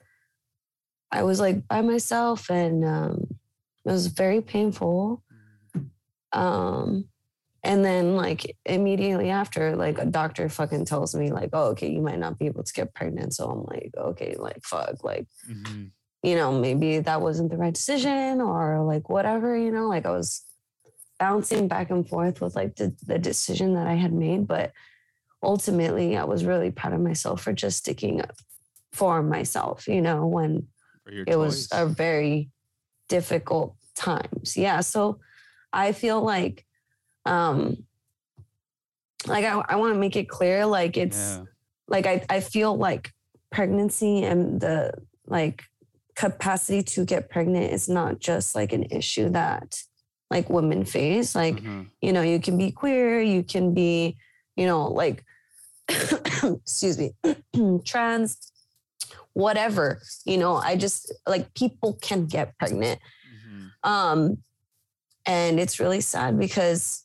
[1.11, 3.27] I was like by myself and um,
[3.85, 5.21] it was very painful.
[6.31, 7.09] Um,
[7.65, 12.01] And then like immediately after, like a doctor fucking tells me like, oh, okay, you
[12.01, 13.33] might not be able to get pregnant.
[13.33, 15.85] So I'm like, okay, like fuck, like, mm-hmm.
[16.23, 20.11] you know, maybe that wasn't the right decision or like whatever, you know, like I
[20.11, 20.43] was
[21.19, 24.47] bouncing back and forth with like the, the decision that I had made.
[24.47, 24.71] But
[25.41, 28.35] ultimately I was really proud of myself for just sticking up
[28.91, 30.67] for myself, you know, when
[31.27, 32.49] it was a very
[33.09, 34.55] difficult times.
[34.55, 34.79] Yeah.
[34.81, 35.19] So
[35.71, 36.65] I feel like
[37.25, 37.77] um
[39.27, 41.45] like I, I want to make it clear like it's yeah.
[41.87, 43.11] like I, I feel like
[43.51, 44.93] pregnancy and the
[45.27, 45.63] like
[46.15, 49.81] capacity to get pregnant is not just like an issue that
[50.33, 51.83] like women face like mm-hmm.
[52.01, 54.17] you know you can be queer you can be
[54.55, 55.23] you know like
[56.43, 57.11] excuse me
[57.85, 58.51] trans
[59.33, 63.89] whatever you know i just like people can get pregnant mm-hmm.
[63.89, 64.37] um
[65.25, 67.02] and it's really sad because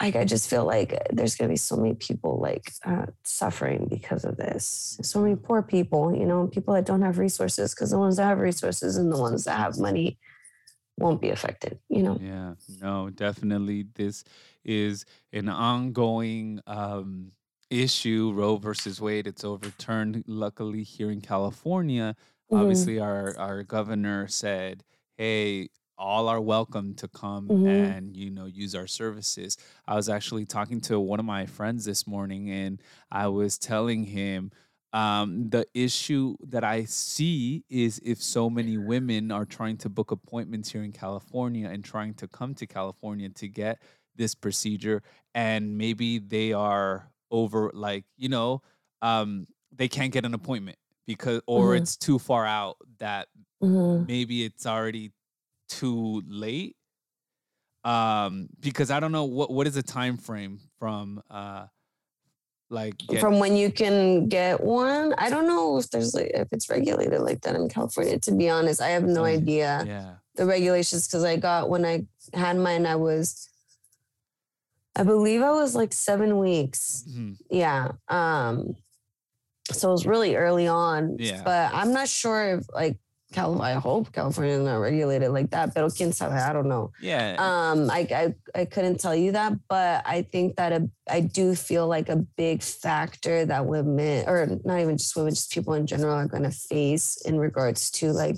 [0.00, 4.24] like I just feel like there's gonna be so many people like uh, suffering because
[4.24, 4.98] of this.
[5.02, 8.24] So many poor people, you know, people that don't have resources, because the ones that
[8.24, 10.18] have resources and the ones that have money
[10.96, 11.78] won't be affected.
[11.88, 12.18] You know.
[12.20, 12.54] Yeah.
[12.80, 13.86] No, definitely.
[13.94, 14.24] This
[14.64, 17.32] is an ongoing um,
[17.70, 18.32] issue.
[18.34, 19.26] Roe versus Wade.
[19.26, 20.24] It's overturned.
[20.26, 22.14] Luckily, here in California,
[22.50, 22.60] mm-hmm.
[22.60, 24.84] obviously, our our governor said,
[25.16, 27.66] "Hey, all are welcome to come mm-hmm.
[27.66, 29.56] and you know use our services
[29.86, 32.80] i was actually talking to one of my friends this morning and
[33.10, 34.50] i was telling him
[34.94, 40.12] um, the issue that i see is if so many women are trying to book
[40.12, 43.82] appointments here in california and trying to come to california to get
[44.16, 45.02] this procedure
[45.34, 48.62] and maybe they are over like you know
[49.02, 51.82] um, they can't get an appointment because or mm-hmm.
[51.82, 53.28] it's too far out that
[53.62, 54.04] mm-hmm.
[54.06, 55.12] maybe it's already
[55.68, 56.76] too late
[57.84, 61.64] um because i don't know what what is the time frame from uh
[62.70, 65.14] like get- from when you can get one?
[65.16, 68.50] I don't know if there's like if it's regulated like that in california to be
[68.50, 70.14] honest i have no idea yeah.
[70.34, 72.04] the regulations because i got when i
[72.34, 73.48] had mine i was
[74.96, 77.04] i believe i was like seven weeks.
[77.08, 77.32] Mm-hmm.
[77.50, 78.74] yeah um
[79.70, 81.42] so it was really early on yeah.
[81.44, 82.98] but i'm not sure if like
[83.32, 86.32] Cal- I hope California is not regulated like that, but quién sabe?
[86.32, 86.92] I don't know.
[87.00, 87.36] Yeah.
[87.38, 91.54] Um, I, I I couldn't tell you that, but I think that a, I do
[91.54, 95.86] feel like a big factor that women, or not even just women, just people in
[95.86, 98.36] general, are going to face in regards to like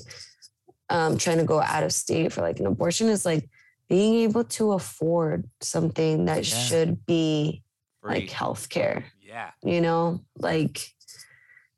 [0.88, 3.48] um, trying to go out of state for like an abortion is like
[3.88, 6.58] being able to afford something that yeah.
[6.58, 7.62] should be
[8.02, 8.10] Free.
[8.10, 9.04] like healthcare.
[9.22, 9.50] Yeah.
[9.62, 10.80] You know, like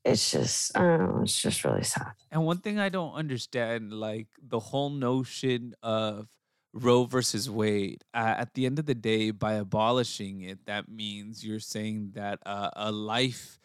[0.04, 2.12] it's just I don't know, it's just really sad.
[2.32, 6.28] And one thing I don't understand, like the whole notion of
[6.72, 8.02] Roe versus Wade.
[8.14, 12.38] Uh, at the end of the day, by abolishing it, that means you're saying that
[12.46, 13.58] uh, a life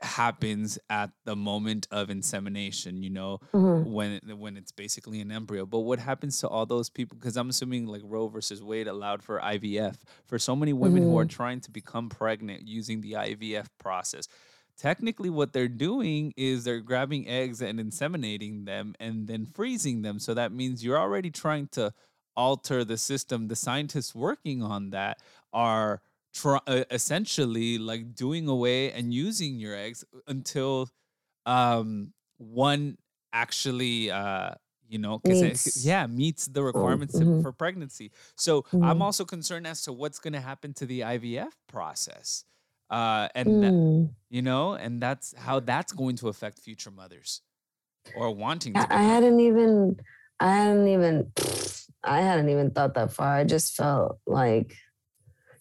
[0.00, 3.90] happens at the moment of insemination you know mm-hmm.
[3.90, 7.48] when when it's basically an embryo but what happens to all those people because i'm
[7.48, 11.10] assuming like roe versus wade allowed for ivf for so many women mm-hmm.
[11.10, 11.36] who are mm-hmm.
[11.36, 14.26] trying to become pregnant using the ivf process
[14.82, 20.18] technically what they're doing is they're grabbing eggs and inseminating them and then freezing them
[20.18, 21.94] so that means you're already trying to
[22.36, 25.20] alter the system the scientists working on that
[25.52, 26.02] are
[26.44, 30.88] uh, essentially like doing away and using your eggs until
[31.46, 32.98] um one
[33.32, 34.50] actually uh
[34.88, 37.40] you know because yeah meets the requirements mm-hmm.
[37.40, 38.82] for pregnancy so mm-hmm.
[38.82, 42.44] i'm also concerned as to what's going to happen to the ivf process
[42.92, 44.10] uh, and mm.
[44.28, 47.40] you know, and that's how that's going to affect future mothers
[48.14, 48.74] or wanting.
[48.74, 49.98] to I hadn't even,
[50.38, 51.32] I hadn't even,
[52.04, 53.34] I hadn't even thought that far.
[53.34, 54.76] I just felt like,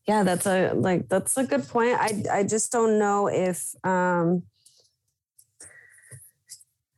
[0.08, 1.96] yeah, that's a like that's a good point.
[1.98, 4.44] I I just don't know if um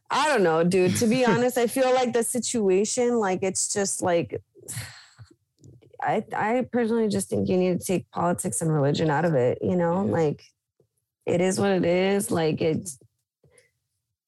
[0.09, 0.95] I don't know, dude.
[0.97, 4.41] To be honest, I feel like the situation, like it's just like
[6.03, 9.59] I I personally just think you need to take politics and religion out of it.
[9.61, 10.43] You know, like
[11.25, 12.31] it is what it is.
[12.31, 12.99] Like it's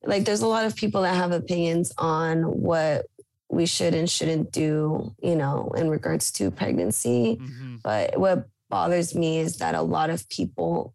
[0.04, 3.06] like there's a lot of people that have opinions on what
[3.50, 5.14] we should and shouldn't do.
[5.22, 7.38] You know, in regards to pregnancy.
[7.42, 7.76] Mm-hmm.
[7.84, 10.94] But what bothers me is that a lot of people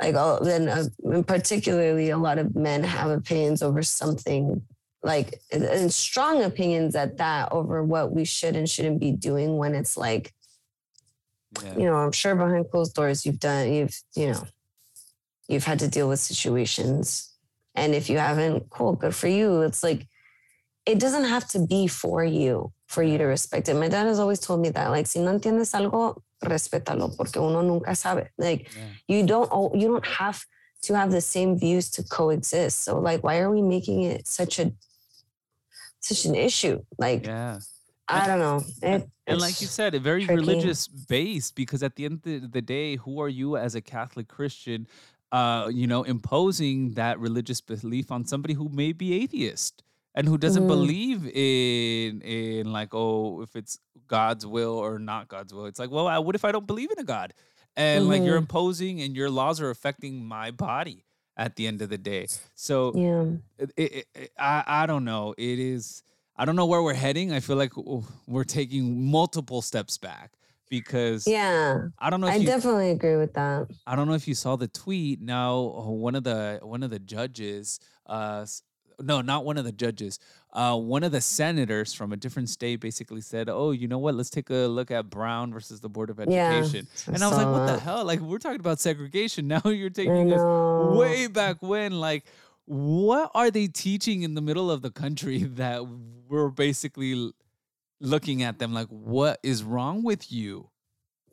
[0.00, 4.62] like then uh, particularly a lot of men have opinions over something
[5.02, 9.74] like and strong opinions at that over what we should and shouldn't be doing when
[9.74, 10.32] it's like
[11.62, 11.76] yeah.
[11.76, 14.42] you know i'm sure behind closed doors you've done you've you know
[15.48, 17.32] you've had to deal with situations
[17.74, 20.06] and if you haven't cool good for you it's like
[20.86, 23.74] it doesn't have to be for you for you to respect it.
[23.74, 27.60] My dad has always told me that, like, si no entiendes algo, respétalo, porque uno
[27.60, 28.28] nunca sabe.
[28.38, 28.82] Like, Yeah.
[29.08, 30.44] you don't, you don't have
[30.82, 32.80] to have the same views to coexist.
[32.84, 34.72] So, like, why are we making it such a,
[36.00, 36.82] such an issue?
[36.98, 37.58] Like, Yeah.
[38.08, 38.64] I don't know.
[38.82, 40.38] It, And like you said, a very tricky.
[40.40, 44.28] religious base because at the end of the day, who are you as a Catholic
[44.28, 44.86] Christian,
[45.32, 49.82] uh, you know, imposing that religious belief on somebody who may be atheist
[50.14, 50.68] and who doesn't Mhm.
[50.68, 55.66] believe in in like, oh, if it's God's will or not God's will.
[55.66, 57.34] It's like, well, I, what if I don't believe in a God?
[57.76, 58.42] And like you're Mhm.
[58.48, 61.04] imposing and your laws are affecting my body
[61.36, 62.26] at the end of the day.
[62.54, 63.24] So yeah.
[63.58, 65.34] it, it, it- I, I don't know.
[65.36, 66.02] It is.
[66.36, 67.32] I don't know where we're heading.
[67.32, 67.72] I feel like
[68.26, 70.32] we're taking multiple steps back
[70.70, 71.88] because Yeah.
[71.98, 72.26] I don't know.
[72.28, 73.68] If I you, definitely agree with that.
[73.86, 75.20] I don't know if you saw the tweet.
[75.20, 78.44] Now one of the one of the judges, uh,
[79.00, 80.18] no, not one of the judges.
[80.56, 84.14] Uh, one of the senators from a different state basically said, "Oh, you know what?
[84.14, 87.36] Let's take a look at Brown versus the Board of Education." I and I was
[87.36, 88.06] like, "What the hell?
[88.06, 89.48] Like we're talking about segregation.
[89.56, 92.24] Now you're taking this way back when like
[92.64, 97.32] what are they teaching in the middle of the country that we're basically
[98.00, 100.70] looking at them like what is wrong with you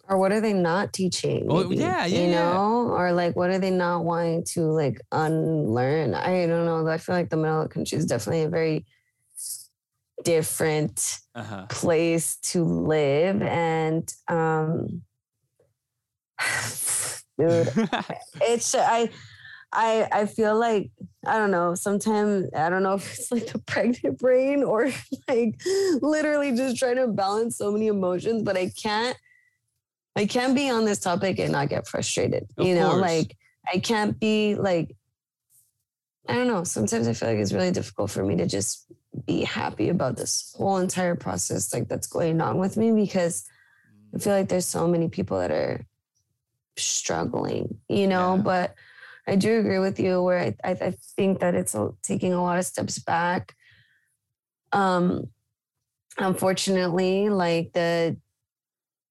[0.09, 1.47] or what are they not teaching?
[1.49, 2.51] Oh, yeah, yeah, You yeah.
[2.51, 6.13] know, or like what are they not wanting to like unlearn?
[6.13, 6.86] I don't know.
[6.88, 8.86] I feel like the middle of the country is definitely a very
[10.23, 15.01] different uh-huh place to live, and um,
[17.38, 17.71] dude,
[18.41, 19.09] it's I.
[19.75, 20.91] I, I feel like
[21.25, 21.73] I don't know.
[21.73, 24.91] Sometimes I don't know if it's like the pregnant brain or
[25.27, 25.59] like
[25.99, 29.17] literally just trying to balance so many emotions, but I can't
[30.15, 32.47] I can't be on this topic and not get frustrated.
[32.57, 33.01] Of you know, course.
[33.01, 33.38] like
[33.71, 34.95] I can't be like
[36.27, 36.63] I don't know.
[36.63, 38.86] Sometimes I feel like it's really difficult for me to just
[39.28, 43.45] be happy about this whole entire process like that's going on with me because
[44.15, 45.86] I feel like there's so many people that are
[46.78, 48.41] struggling, you know, Yeah.
[48.41, 48.76] but
[49.28, 52.41] I do agree with you where I, I, I think that it's a- taking a
[52.41, 53.56] lot of steps back.
[54.71, 55.30] Um,
[56.17, 58.17] unfortunately, like the,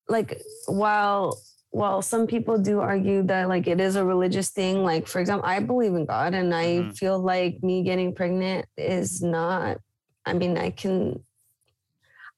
[0.09, 1.39] like while,
[1.71, 5.49] while some people do argue that like it is a religious thing, like for example,
[5.49, 6.99] I believe in God and I Mhm.
[6.99, 9.79] feel like me getting pregnant is not,
[10.25, 11.23] I mean, I can,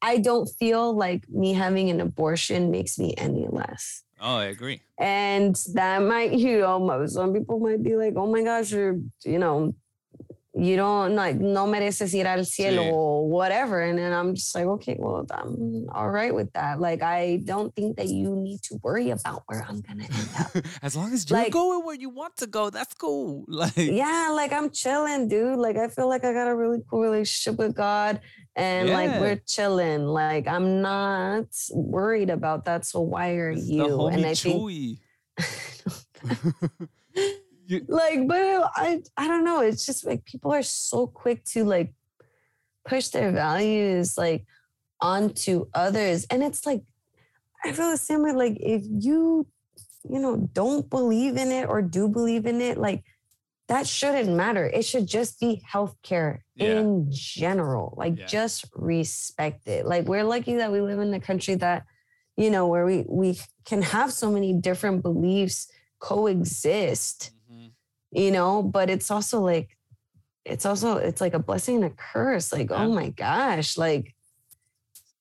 [0.03, 4.03] I don't feel like me having an abortion makes me any less.
[4.20, 8.42] oh i agree And that might, you know, some people might be like, oh my
[8.42, 9.75] gosh, you're, you know,
[10.56, 12.92] you don't like no mereces ir al cielo Sí.
[12.92, 13.80] or whatever.
[13.82, 16.80] And then I'm just like, okay, well, I'm all right with that.
[16.80, 20.64] Like, I don't think that you need to worry about where I'm gonna end up.
[20.82, 24.30] as long as you're Like- going where you want to go that's cool like yeah,
[24.32, 25.58] like I'm chilling, dude.
[25.58, 28.20] Like I feel like I got a really cool relationship with God.
[28.56, 30.06] And like we're chilling.
[30.06, 32.84] Like I'm not worried about that.
[32.86, 34.06] So why are it's you?
[34.06, 34.98] and I think chewy
[37.66, 38.40] You- like but
[38.77, 41.92] i i don't know it's just like people are so quick to like
[42.87, 44.44] push their values like
[45.00, 46.83] onto others and it's like
[47.64, 49.46] i feel the same way like if you
[50.09, 53.03] you know don't believe in it or do believe in it like
[53.68, 56.81] that shouldn't matter it should just be healthcare Yeah.
[56.81, 58.27] in general like Yeah.
[58.27, 61.85] just respect it like we're lucky that we live in a country that
[62.37, 65.68] you know where we we can have so many different beliefs
[66.00, 67.31] coexist.
[68.14, 69.77] You know but it's also like
[70.44, 72.85] it's also it's like a blessing and a curse like Yeah.
[72.85, 74.14] oh my gosh like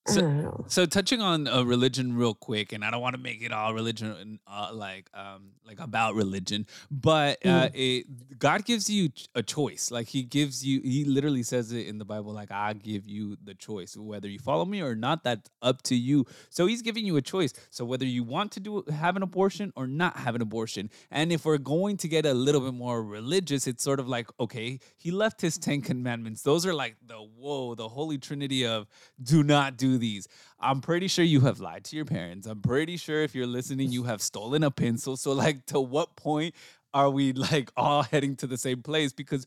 [0.06, 3.52] So- So touching on uh, religion real quick, and I don't want to make it
[3.54, 8.06] all religion, uh, like um, like about religion, but uh, it,
[8.38, 9.92] God gives you a choice.
[9.92, 13.38] Like He gives you, He literally says it in the Bible, like I give you
[13.44, 15.24] the choice, whether you follow me or not.
[15.24, 16.26] That's up to you.
[16.50, 17.54] So He's giving you a choice.
[17.70, 21.32] So whether you want to do have an abortion or not have an abortion, and
[21.32, 24.80] if we're going to get a little bit more religious, it's sort of like okay,
[24.98, 26.42] He left His Ten Commandments.
[26.42, 28.88] Those are like the whoa, the holy trinity of
[29.22, 30.28] do not do these.
[30.60, 32.48] I'm pretty sure you have lied to your parents.
[32.48, 35.18] I'm pretty sure if you're listening, you have stolen a pencil.
[35.18, 36.56] So, like, to what point
[36.94, 39.14] are we like all heading to the same place?
[39.14, 39.46] Because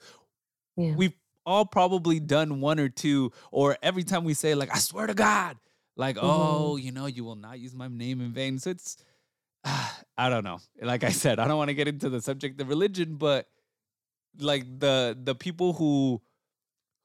[0.77, 1.14] yeah we've
[1.47, 5.14] all probably done one or two, or every time we say, like, I swear to
[5.14, 5.57] God,
[5.97, 6.23] like, Mhm.
[6.25, 8.59] oh, you know, you will not use my name in vain.
[8.59, 8.97] So it's,
[9.64, 10.59] I don't know.
[10.83, 13.49] Like I said, I don't want to get into the subject of religion, but
[14.39, 16.20] like the the people who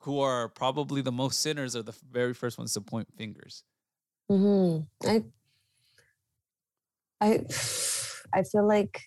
[0.01, 3.63] who are probably the most sinners are the very first ones to point fingers.
[4.29, 5.23] hmm I,
[7.19, 7.45] I,
[8.33, 9.01] I feel like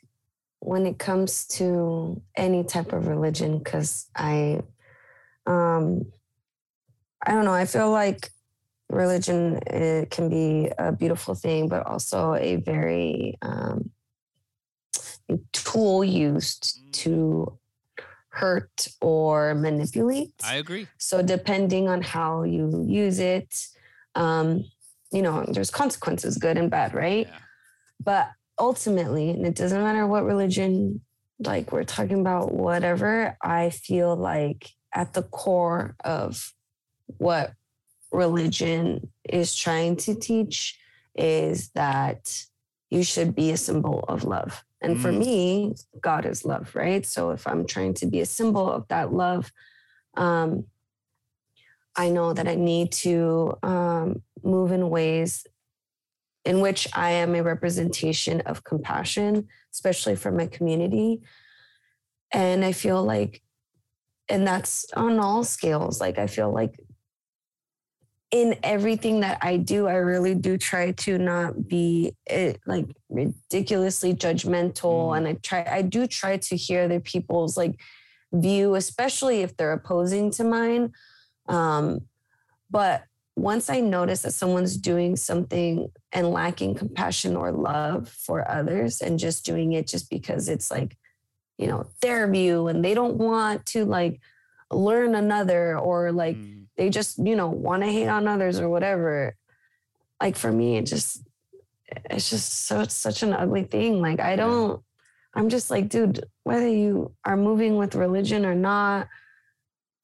[0.61, 4.61] when it comes to any type of religion, because I,
[5.47, 6.13] um,
[7.27, 8.31] I don't know, I feel like
[8.89, 13.91] religion it can be a beautiful thing, but also a very um,
[15.53, 16.93] tool used Mm.
[16.93, 17.59] to
[18.35, 20.33] hurt or manipulate.
[20.45, 20.89] I agree.
[20.99, 23.67] So depending on how you use it,
[24.15, 24.65] um,
[25.13, 27.29] you know, there's consequences, good and bad, right?
[27.29, 27.39] Yeah.
[28.03, 31.01] But ultimately, and it doesn't matter what religion,
[31.39, 36.53] like we're talking about, whatever, I feel like at the core of
[37.07, 37.53] what
[38.11, 40.79] religion is trying to teach
[41.15, 42.45] is that
[42.91, 44.65] you should be a symbol of love.
[44.85, 45.19] And for Mm.
[45.19, 47.07] me, God is love, right?
[47.07, 49.51] So if I'm trying to be a symbol of that love,
[50.17, 50.67] um,
[51.97, 55.47] I know that I need to um, move in ways
[56.45, 61.23] in which I am a representation of compassion, especially for my community.
[62.31, 63.43] And I feel like,
[64.29, 66.01] and that's on all scales.
[66.01, 66.79] Like, I feel like
[68.35, 74.13] in everything that I do, I really do try to not be eh, like ridiculously
[74.13, 75.11] judgmental.
[75.11, 75.17] Mm.
[75.17, 77.79] And I try, I do try to hear other people's like
[78.33, 80.93] view, especially if they're opposing to mine.
[81.49, 82.09] Um,
[82.69, 83.05] but
[83.37, 89.17] once I notice that someone's doing something and lacking compassion or love for others and
[89.17, 90.97] just doing it just because it's like,
[91.57, 94.21] you know, their view and they don't want to like
[94.71, 96.67] learn another or like Mm.
[96.77, 99.37] they just, you know, want to hate on others or whatever.
[100.21, 101.23] Like for me, it just,
[102.11, 104.01] it's just so, it's such an ugly thing.
[104.01, 104.83] Like I don't,
[105.35, 109.09] I'm just like, dude, whether you are moving with religion or not,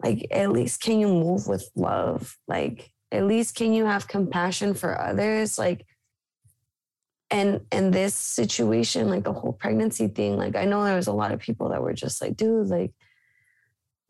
[0.02, 2.36] like at least can you move with love?
[2.48, 5.58] Like at least can you have compassion for others?
[5.58, 5.86] Like,
[7.30, 11.12] and and this situation, like the whole pregnancy thing, like I know there was a
[11.12, 12.92] lot of people that were just like, dude, like,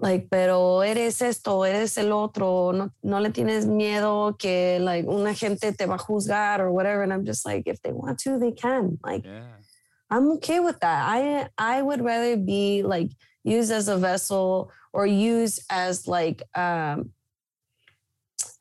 [0.00, 5.34] like, pero eres esto, eres el otro, no, no le tienes miedo que like una
[5.34, 7.02] gente te va a juzgar or whatever.
[7.02, 8.98] And I'm just like, if they want to, they can.
[9.04, 9.56] Like, Yeah.
[10.10, 11.06] I'm okay with that.
[11.08, 13.10] I I would rather be like
[13.44, 17.12] used as a vessel or used as like um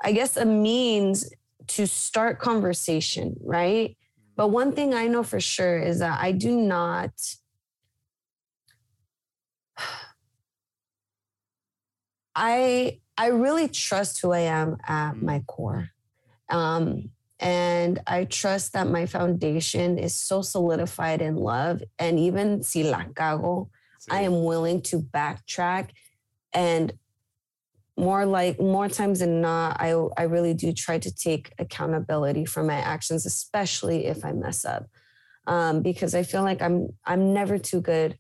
[0.03, 1.31] I guess a means
[1.75, 3.97] to start conversation, right?
[4.35, 7.11] But one thing I know for sure is that I do not
[12.39, 15.23] I I really trust who I am at Mm.
[15.23, 15.89] my core.
[16.47, 17.11] Um
[17.41, 21.81] and I trust that my foundation is so solidified in love.
[21.97, 23.69] And even si la cago,
[24.09, 25.89] I am willing to backtrack
[26.53, 26.93] and
[27.97, 32.63] more like more times than not, I I really do try to take accountability for
[32.63, 34.87] my actions, especially if I mess up.
[35.47, 38.17] Um, because I feel like I'm I'm never too good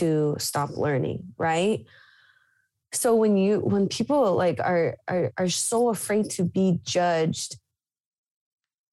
[0.00, 1.86] to stop learning, right?
[2.92, 7.58] So when you when people like are are are so afraid to be judged,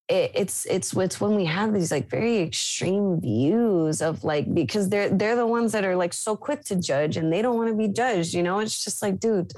[0.09, 4.89] it, it's it's it's when we have these like very extreme views of like because
[4.89, 7.69] they're they're the ones that are like so quick to judge and they don't want
[7.69, 8.59] to be judged you know?
[8.59, 9.53] It's just like dude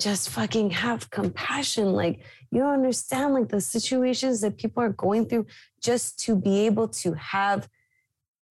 [0.00, 1.92] just fucking have compassion.
[1.92, 2.20] Like
[2.50, 5.46] you don't understand like the situations that people are going through
[5.82, 7.68] just to be able to have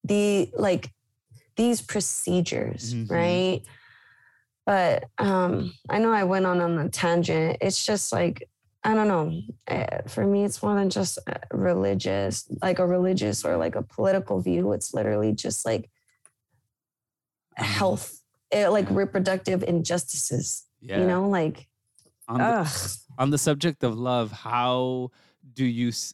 [0.03, 0.91] the like
[1.55, 3.09] these procedures Mhm.
[3.09, 3.61] right
[4.65, 8.47] but um i know i went on on a tangent it's just like
[8.83, 13.45] i don't know Eh, for me it's more than just uh, religious like a religious
[13.45, 15.89] or like a political view it's literally just like
[17.59, 17.65] Mhm.
[17.65, 20.99] health eh, like reproductive injustices Yeah.
[20.99, 21.67] you know like
[22.27, 25.11] on the, on the subject of love, how
[25.53, 26.13] do you s-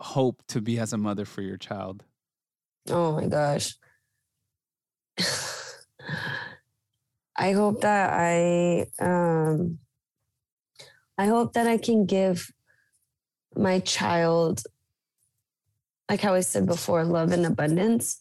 [0.00, 2.04] hope to be as a mother for your child?
[2.90, 3.76] oh my gosh
[7.36, 9.78] i hope that i um
[11.18, 12.50] i hope that i can give
[13.56, 14.62] my child
[16.10, 18.20] like how i said before love and abundance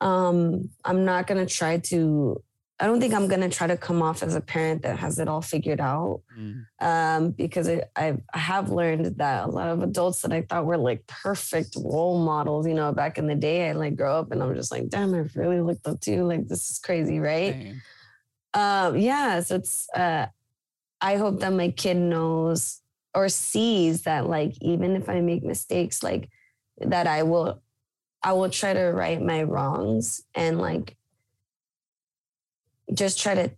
[0.00, 2.42] um i'm not going to try to
[2.78, 5.18] i don't think i'm going to try to come off as a parent that has
[5.18, 6.64] it all figured out Mm.
[6.80, 10.64] um, because I, I I have learned that a lot of adults that I thought
[10.64, 14.30] were like perfect role models, you know, back in the day, I like grow up
[14.30, 16.24] and I'm just like, damn, I really looked up to you.
[16.24, 17.52] Like this is crazy, right?
[17.54, 17.82] Same.
[18.54, 20.26] Um, yeah, so it's uh
[21.00, 22.80] I hope that my kid knows
[23.14, 26.28] or sees that like even if I make mistakes, like
[26.78, 27.62] that I will
[28.22, 30.96] I will try to right my wrongs and like
[32.92, 33.50] just try to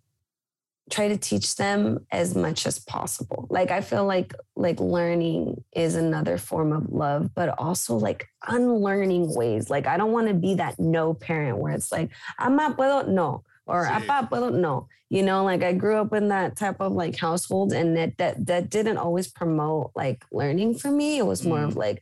[0.90, 3.46] try to teach them as much as possible.
[3.50, 9.34] Like I feel like like learning is another form of love, but also like unlearning
[9.34, 9.70] ways.
[9.70, 13.08] Like I don't want to be that no parent where it's like, I'm not puedo.
[13.08, 13.86] No, or.
[13.86, 14.88] "Apa, puedo?" no.
[15.08, 18.46] You know, like I grew up in that type of like household, and that that
[18.46, 21.18] that didn't always promote like learning for me.
[21.18, 22.00] It was more of like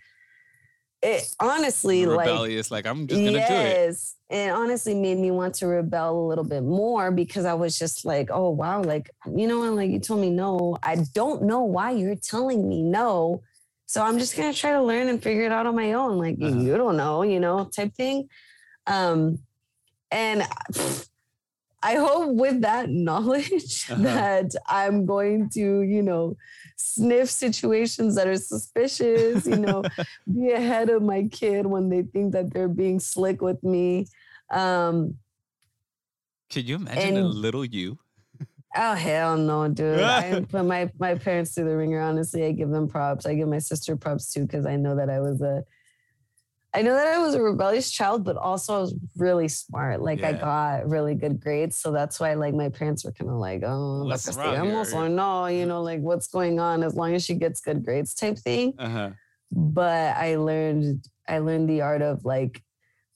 [1.02, 2.70] it honestly like rebellious.
[2.70, 3.48] Like, I'm just gonna do it.
[3.48, 7.76] yes it honestly made me want to rebel a little bit more because i was
[7.76, 11.42] just like oh wow like you know what like you told me no i don't
[11.42, 13.42] know why you're telling me no
[13.86, 16.36] so i'm just gonna try to learn and figure it out on my own like
[16.40, 16.60] Uh-huh.
[16.60, 18.28] you don't know you know type thing
[18.86, 19.38] um
[20.12, 20.44] and
[21.82, 24.02] i hope with that knowledge Uh-huh.
[24.02, 26.36] that i'm going to you know
[26.76, 29.82] sniff situations that are suspicious you know
[30.34, 34.06] be ahead of my kid when they think that they're being slick with me.
[34.50, 35.16] Um,
[36.48, 37.98] Can you imagine a little you?
[38.76, 40.00] oh hell no, dude!
[40.00, 42.00] I put my my parents through the ringer.
[42.00, 43.26] Honestly, I give them props.
[43.26, 45.62] I give my sister props too because I know that I was a,
[46.72, 50.02] I know that I was a rebellious child, but also I was really smart.
[50.02, 53.38] Like I got really good grades, so that's why like my parents were kind of
[53.38, 56.82] like, oh, "Basta wrong here?" estudiamos or no, you know, like what's going on?
[56.84, 58.74] As long as she gets good grades, type thing.
[58.78, 59.10] Uh huh.
[59.50, 62.62] but I learned I learned the art of like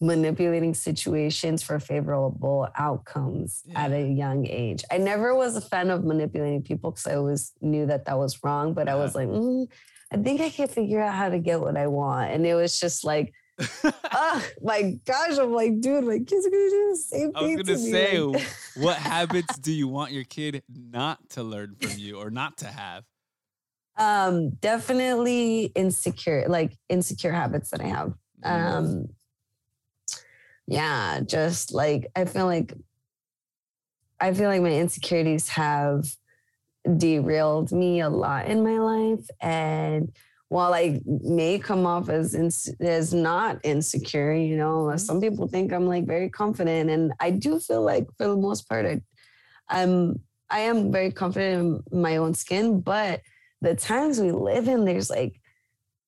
[0.00, 4.82] manipulating situations for favorable outcomes at a young age.
[4.90, 8.42] I never was a fan of manipulating people because I always knew that that was
[8.42, 9.68] wrong, but I was like, "Mm,
[10.12, 12.80] I think I can figure out how to get what I want, and it was
[12.80, 13.32] just like.
[13.82, 15.38] Oh my gosh!
[15.38, 17.56] I'm like, dude, my kids are gonna do the same I was thing.
[17.58, 17.90] gonna to me.
[17.90, 22.30] say, like- what habits do you want your kid not to learn from you or
[22.30, 23.04] not to have?
[23.96, 28.12] um, definitely insecure, like insecure habits that I have.
[28.42, 29.08] Um
[30.66, 32.72] yeah just like i feel like
[34.18, 36.06] i feel like my insecurities have
[36.96, 40.10] derailed me a lot in my life and
[40.48, 44.96] while i may come off as ins- as not insecure you know mm-hmm.
[44.98, 48.68] some people think i'm like very confident and i do feel like for the most
[48.68, 49.00] part I,
[49.68, 50.20] i'm
[50.50, 53.22] i am very confident in my own skin but
[53.60, 55.40] the times we live in there's like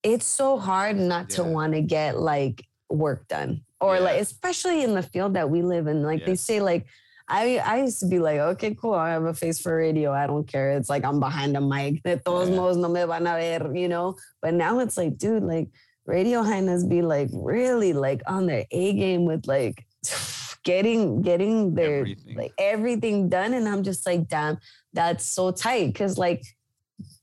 [0.03, 4.95] it's so hard not to want to get like work done or like especially in
[4.95, 6.87] the field that we live in like they say like
[7.29, 8.95] I, I used to be like, okay, cool.
[8.95, 10.13] I have a face for radio.
[10.13, 10.73] I don't care.
[10.73, 12.03] It's like I'm behind a mic.
[12.03, 14.17] De todos modos no me van a ver, you know?
[14.41, 15.69] But now it's like, dude, like
[16.07, 19.85] radio hyenas be like really like on their A game with like
[20.65, 22.37] getting getting their Everything.
[22.37, 23.55] like everything done.
[23.55, 24.59] And I'm just like, damn,
[24.93, 25.95] that's so tight.
[25.97, 26.45] Cause like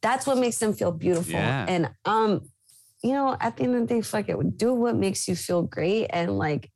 [0.02, 1.32] that's what makes them feel beautiful.
[1.32, 1.66] Yeah.
[1.68, 2.50] And um,
[3.04, 4.58] you know, at the end of the day, fuck it.
[4.58, 6.70] Do what makes you feel great and like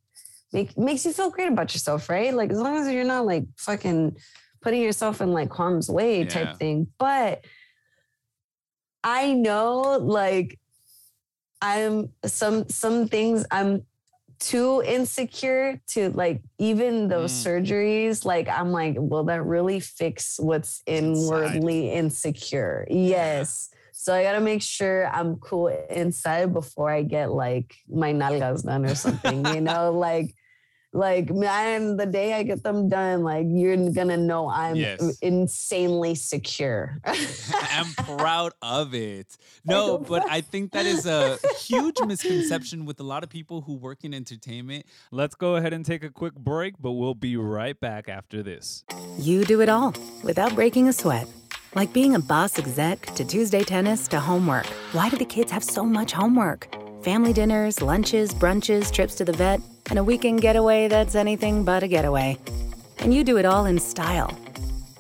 [0.54, 2.34] make makes you feel great about yourself, right?
[2.34, 4.18] Like as long as you're not like fucking
[4.62, 6.88] putting yourself in like harm's way type thing.
[6.98, 7.46] But
[9.04, 10.60] I know like
[11.62, 13.86] I'm some some things I'm
[14.40, 17.64] too insecure to like even those Mm.
[17.64, 24.40] surgeries like i'm like will that really fix what's inwardly insecure yes so i gotta
[24.40, 29.60] make sure i'm cool inside before i get like my nalgas done or something you
[29.60, 30.36] know like
[30.98, 35.20] like man the day i get them done like you're gonna know i'm Yes.
[35.22, 39.38] insanely secure I'm proud of it.
[39.66, 43.74] No, but I think that is a huge misconception with a lot of people who
[43.74, 44.86] work in entertainment.
[45.12, 48.84] Let's go ahead and take a quick break, but we'll be right back after this.
[49.18, 49.94] You do it all
[50.24, 51.28] without breaking a sweat.
[51.76, 54.66] Like being a boss exec to Tuesday tennis to homework.
[54.94, 56.68] Why do the kids have so much homework?
[57.02, 61.84] Family dinners, lunches, brunches, trips to the vet, and a weekend getaway that's anything but
[61.84, 62.38] a getaway.
[63.00, 64.38] And you do it all in style.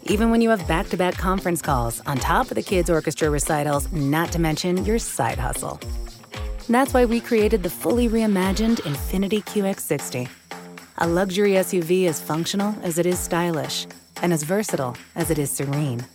[0.03, 3.29] Even when you have back to back conference calls on top of the kids' orchestra
[3.29, 5.79] recitals, not to mention your side hustle.
[6.69, 10.29] That's why we created the fully reimagined Infiniti QX60.
[10.99, 13.87] A luxury SUV as functional as it is stylish,
[14.21, 16.05] and as versatile as it is serene.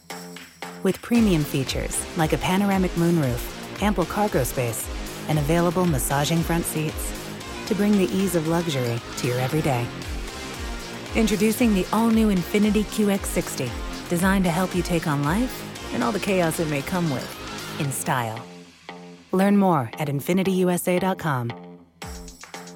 [0.83, 4.87] With premium features like a panoramic moonroof, ample cargo space,
[5.29, 7.13] and available massaging front seats
[7.67, 9.87] to bring the ease of luxury to your everyday.
[11.15, 13.71] Introducing the all new Infiniti QX60,
[14.09, 17.81] designed to help you take on life and all the chaos it may come with
[17.81, 18.45] in style.
[19.33, 21.53] Learn more at infinitiusa.com.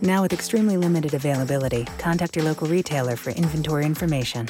[0.03, 4.47] Now, with extremely limited availability, contact your local retailer for inventory information.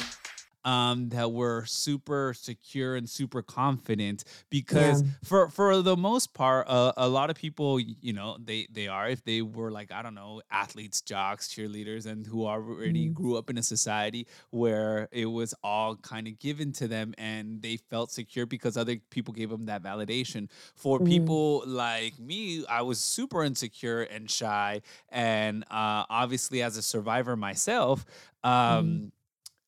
[0.67, 6.91] Um, that were super secure and super confident because for for the most part uh,
[6.97, 10.13] a lot of people you know they they are if they were like i don't
[10.13, 15.53] know athletes jocks cheerleaders and who already grew up in a society where it was
[15.63, 19.65] all kind of given to them and they felt secure because other people gave them
[19.67, 20.49] that validation.
[20.75, 26.81] For people like me i was super insecure and shy and uh, obviously as a
[26.81, 28.05] survivor myself
[28.43, 29.11] um,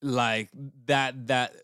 [0.02, 0.50] like
[0.86, 1.56] that that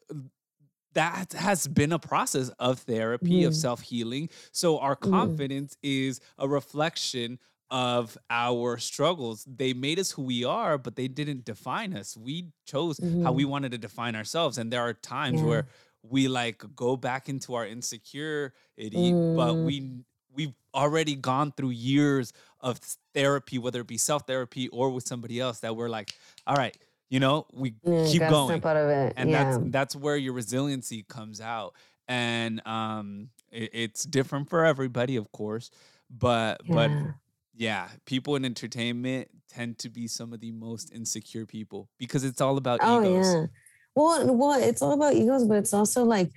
[0.93, 3.57] that has been a process of therapy of Mhm.
[3.57, 5.09] self-healing so our Mhm.
[5.11, 7.39] confidence is a reflection
[7.71, 12.51] of our struggles they made us who we are but they didn't define us we
[12.65, 15.47] chose how we wanted to define ourselves and there are times Yeah.
[15.47, 15.67] where
[16.03, 19.65] we like go back into our insecurity but Mm.
[19.65, 22.79] we we've already gone through years of
[23.13, 26.13] therapy whether it be self-therapy or with somebody else that we're like
[26.45, 26.77] all right
[27.09, 29.13] you know we Yeah, keep going Snap out of it.
[29.17, 31.75] and that's that's where your resiliency comes out
[32.07, 35.71] and um it, it's different for everybody of course
[36.09, 37.11] but but Yeah.
[37.55, 42.41] yeah people in entertainment tend to be some of the most insecure people because it's
[42.41, 43.47] all about Oh egos yeah.
[43.95, 46.29] Well, well, it's all about egos, but it's also like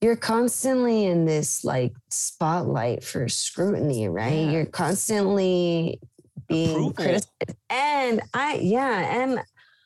[0.00, 4.46] you're constantly in this like spotlight for scrutiny, right?
[4.46, 4.52] Yeah.
[4.52, 6.00] You're constantly
[6.48, 6.92] being Approval.
[6.92, 7.28] criticized.
[7.70, 9.40] And I yeah, and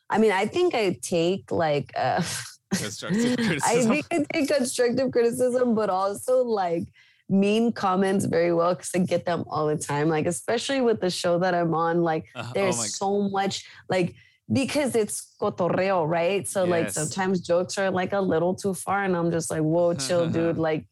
[0.09, 2.21] I mean, I think I take like uh
[2.75, 6.87] Constructive I think I take constructive criticism, but also like
[7.27, 10.07] mean comments very well because I get them all the time.
[10.07, 14.15] Like, especially with the show that I'm on, like Uh, there's oh so much like
[14.51, 16.47] because it's cotorreo, right?
[16.47, 19.93] So like sometimes jokes are like a little too far, and I'm just like, whoa,
[19.93, 20.57] chill, dude.
[20.69, 20.85] Like,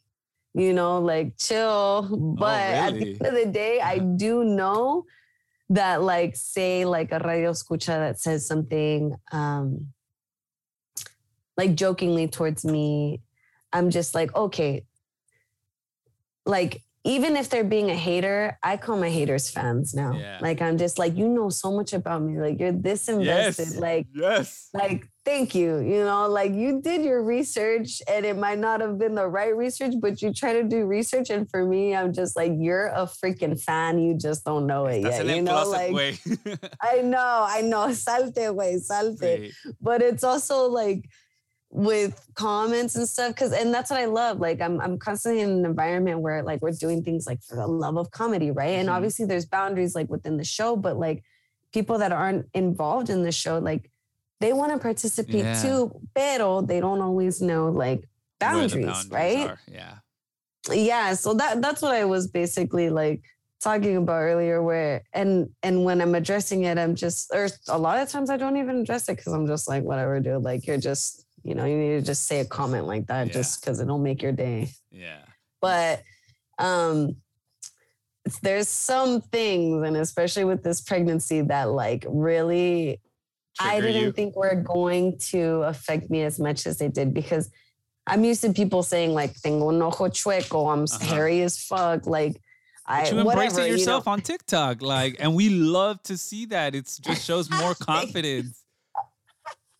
[0.53, 2.07] you know, like chill.
[2.39, 5.05] But at the end of the day, I do know
[5.69, 9.87] that like say like a radio escucha that says something um
[11.57, 13.21] like jokingly towards me,
[13.73, 14.85] I'm just like, okay.
[16.45, 20.13] Like even if they're being a hater, I call my haters fans now.
[20.13, 20.39] Yeah.
[20.41, 22.39] Like I'm just like, you know so much about me.
[22.39, 23.67] Like you're this invested.
[23.67, 25.79] yes Like, yes like, thank you.
[25.79, 29.53] You know, like you did your research and it might not have been the right
[29.55, 31.29] research, but you try to do research.
[31.29, 33.99] And for me, I'm just like, you're a freaking fan.
[33.99, 35.25] You just don't know it yet.
[35.25, 35.91] You know, like
[36.81, 37.87] I know, I know.
[37.93, 39.51] Salte, way, salte Right.
[39.81, 41.09] but it's also like
[41.69, 45.49] with comments and stuff because and that's what i love like i'm i'm constantly in
[45.49, 48.87] an environment where like we're doing things like for the love of comedy right and
[48.87, 48.93] Mhm.
[48.93, 51.23] obviously there's boundaries like within the show but like
[51.73, 53.91] people that aren't involved in the show like
[54.39, 55.61] they want to participate Yeah.
[55.61, 58.07] too pero they don't always know like the
[58.45, 59.95] boundaries, right are, yeah
[60.71, 63.21] yeah so that that's what i was basically like
[63.61, 67.97] talking about earlier where and and when i'm addressing it i'm just or a lot
[67.99, 70.77] of times i don't even address it because i'm just like whatever dude like you're
[70.77, 73.33] just you know you need to just say a comment like that Yeah.
[73.33, 75.23] just because it'll make your day yeah
[75.61, 76.03] but
[76.59, 77.15] um
[78.43, 82.99] there's some things and especially with this pregnancy that like really
[83.59, 84.11] I didn't you.
[84.11, 87.49] think were going to affect me as much as they did because
[88.05, 91.05] I'm used to people saying like tengo un ojo chueco, I'm Uh-huh.
[91.15, 92.41] hairy as fuck, like
[92.85, 93.73] I But you embrace whatever, it you know.
[93.73, 96.73] yourself on TikTok, like, and we love to see that.
[96.75, 98.63] It just shows more confidence.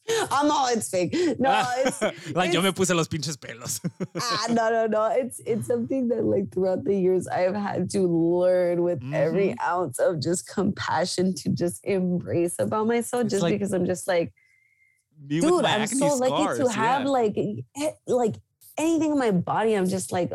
[0.10, 1.14] I'm all it's fake.
[1.40, 2.02] No, it's
[2.36, 3.82] like yo me it's- puse los pinches pelos.
[4.16, 5.06] ah, no, no, no.
[5.12, 9.68] It's it's something that like throughout the years I've had to learn with every Mm-hmm.
[9.74, 14.08] ounce of just compassion to just embrace about myself, It's just like- because I'm just
[14.08, 14.34] like
[15.26, 17.08] dude, I'm so lucky to scars, have yeah.
[17.10, 17.36] like
[18.08, 18.36] like
[18.78, 19.74] anything in my body.
[19.74, 20.32] I'm just like,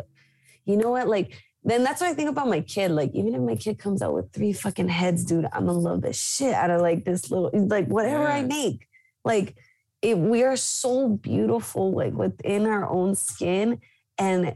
[0.65, 1.07] you know what?
[1.07, 1.31] Like,
[1.63, 2.91] then that's what I think about my kid.
[2.91, 6.01] Like, even if my kid comes out with three fucking heads, dude, I'm gonna love
[6.01, 8.47] the shit out of like this little like whatever I Yes.
[8.49, 8.87] make.
[9.23, 9.55] Like,
[10.01, 13.79] it we are so beautiful, like within our own skin.
[14.17, 14.55] And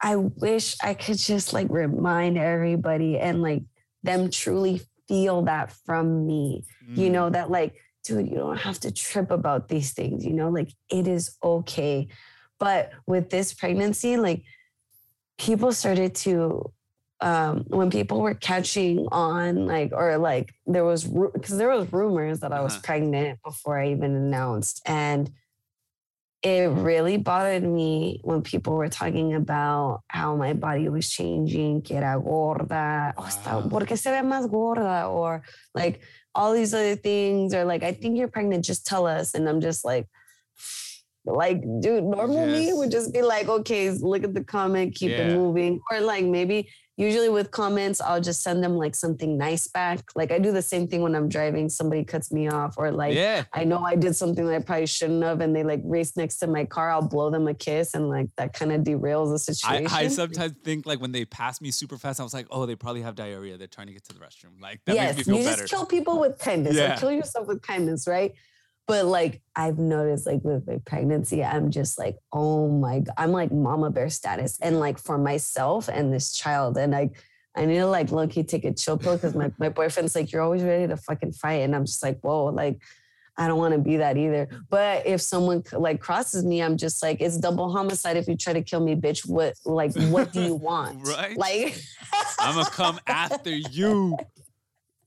[0.00, 3.62] I wish I could just like remind everybody and like
[4.02, 6.64] them truly feel that from me
[6.94, 7.12] you Mm.
[7.12, 7.74] know that like
[8.04, 12.08] dude you don't have to trip about these things you know like it is okay
[12.58, 14.42] but with this pregnancy like
[15.38, 16.72] people started to
[17.22, 22.40] um when people were catching on like or like there was because there was rumors
[22.40, 22.82] that i was Uh-huh.
[22.84, 25.30] pregnant before i even announced and
[26.42, 31.94] it really bothered me when people were talking about how my body was changing, que
[31.96, 33.68] era gorda, o está, Wow.
[33.68, 35.06] ¿por qué se ve más gorda?
[35.08, 36.00] Or like
[36.34, 39.34] all these other things, or like, I think you're pregnant, just tell us.
[39.34, 40.08] And I'm just like,
[41.24, 45.20] like, dude, normal me would just be like, okay, look at the comment, keep Yeah.
[45.26, 45.78] it moving.
[45.92, 50.00] Or like maybe usually with comments, I'll just send them like something nice back.
[50.14, 53.14] Like I do the same thing when I'm driving, somebody cuts me off, or like
[53.14, 53.44] yeah.
[53.52, 56.38] I know I did something that I probably shouldn't have, and they like race next
[56.38, 56.90] to my car.
[56.90, 59.86] I'll blow them a kiss, and like that kind of derails the situation.
[59.90, 62.76] I sometimes think like when they pass me super fast, I was like, oh, they
[62.76, 63.56] probably have diarrhea.
[63.56, 64.60] They're trying to get to the restroom.
[64.60, 66.76] Like that yes, makes me you feel just kill people with kindness.
[66.76, 66.94] Yeah.
[66.94, 68.32] Or kill yourself with kindness, right?
[68.92, 73.32] But like I've noticed, like with my pregnancy, I'm just like, oh my, god, I'm
[73.32, 77.12] like mama bear status, and like for myself and this child, and like.
[77.54, 80.32] I need to like low key take a chill pill because my, my boyfriend's like,
[80.32, 81.60] you're always ready to fucking fight.
[81.60, 82.80] And I'm just like, whoa, like
[83.36, 84.48] I don't want to be that either.
[84.70, 88.54] But if someone like crosses me, I'm just like, it's double homicide if you try
[88.54, 89.28] to kill me, bitch.
[89.28, 91.06] What like what do you want?
[91.06, 91.36] Right.
[91.36, 91.78] Like
[92.38, 94.16] I'm gonna come after you.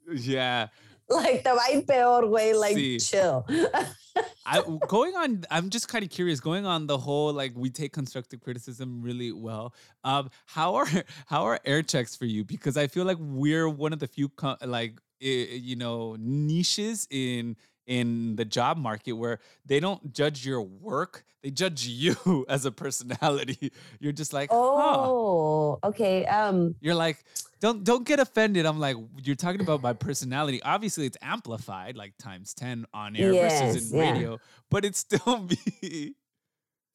[0.07, 0.67] Yeah.
[1.09, 2.97] like the right peor way, like Sí.
[3.09, 3.45] chill.
[4.45, 7.91] I going on I'm just kind of curious going on the whole like we take
[7.93, 9.73] constructive criticism really well.
[10.03, 10.87] Um how are
[11.27, 14.29] how are air checks for you because I feel like we're one of the few
[14.29, 17.55] co- like i- you know niches in
[17.87, 22.71] in the job market where they don't judge your work, they judge you as a
[22.71, 23.71] personality.
[23.99, 24.57] You're just like, huh.
[24.57, 26.25] oh, okay.
[26.25, 27.23] Um, You're like,
[27.65, 28.65] don't don't get offended.
[28.65, 30.61] I'm like, you're talking about my personality.
[30.61, 34.11] Obviously, it's amplified like times ten on air versus in yeah.
[34.11, 35.47] radio, but it's still
[35.81, 36.13] me.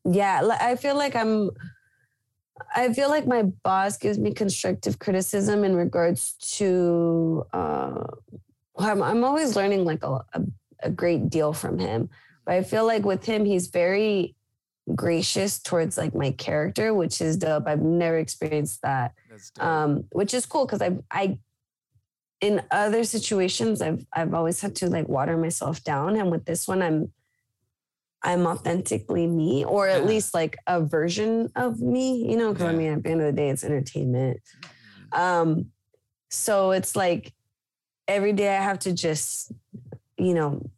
[0.05, 1.51] yeah, I feel like I'm.
[2.77, 7.45] I feel like my boss gives me constructive criticism in regards to.
[7.53, 8.05] Uh,
[8.79, 10.43] I'm, I'm always learning like a, a,
[10.83, 12.09] a great deal from him,
[12.45, 14.35] but I feel like with him, he's very
[14.95, 17.67] gracious towards like my character, which is dope.
[17.67, 19.13] I've never experienced that.
[19.61, 21.39] Um, which is cool because I I
[22.41, 26.67] in other situations I've I've always had to like water myself down, and with this
[26.67, 27.13] one I'm
[28.23, 30.07] I'm authentically me, or at Yeah.
[30.09, 32.53] least like a version of me, you know.
[32.53, 34.41] Because I mean, at the end of the day, it's entertainment.
[35.13, 35.19] Mhm.
[35.19, 35.67] Um,
[36.31, 37.33] so it's like
[38.09, 39.53] every day I have to just,
[40.21, 40.71] you know,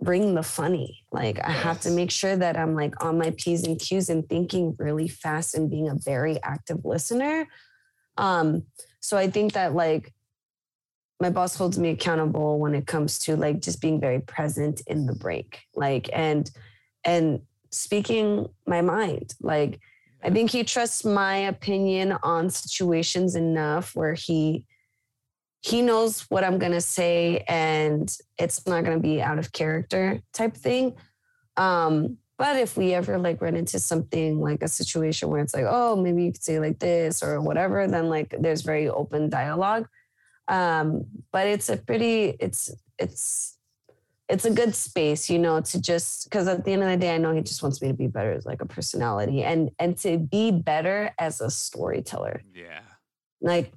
[0.00, 1.04] bring the funny.
[1.12, 4.28] Like I have to make sure that I'm like on my P's and Q's and
[4.28, 7.46] thinking really fast and being a very active listener.
[8.16, 8.64] Um,
[9.00, 10.12] so I think that like
[11.20, 15.06] my boss holds me accountable when it comes to like just being very present in
[15.06, 15.60] the break.
[15.74, 16.50] Like and
[17.04, 19.34] and speaking my mind.
[19.40, 19.80] Like
[20.22, 24.66] I think he trusts my opinion on situations enough where he
[25.60, 30.56] he knows what I'm gonna say and it's not gonna be out of character type
[30.56, 30.96] thing.
[31.56, 35.66] Um, but if we ever like run into something like a situation where it's like,
[35.68, 39.86] oh, maybe you could say like this or whatever, then like there's very open dialogue.
[40.48, 43.58] Um, but it's a pretty, it's it's
[44.30, 47.14] it's a good space, you know, to just because at the end of the day,
[47.14, 49.98] I know he just wants me to be better as like a personality and and
[49.98, 52.40] to be better as a storyteller.
[52.54, 52.80] yeah.
[53.42, 53.72] Like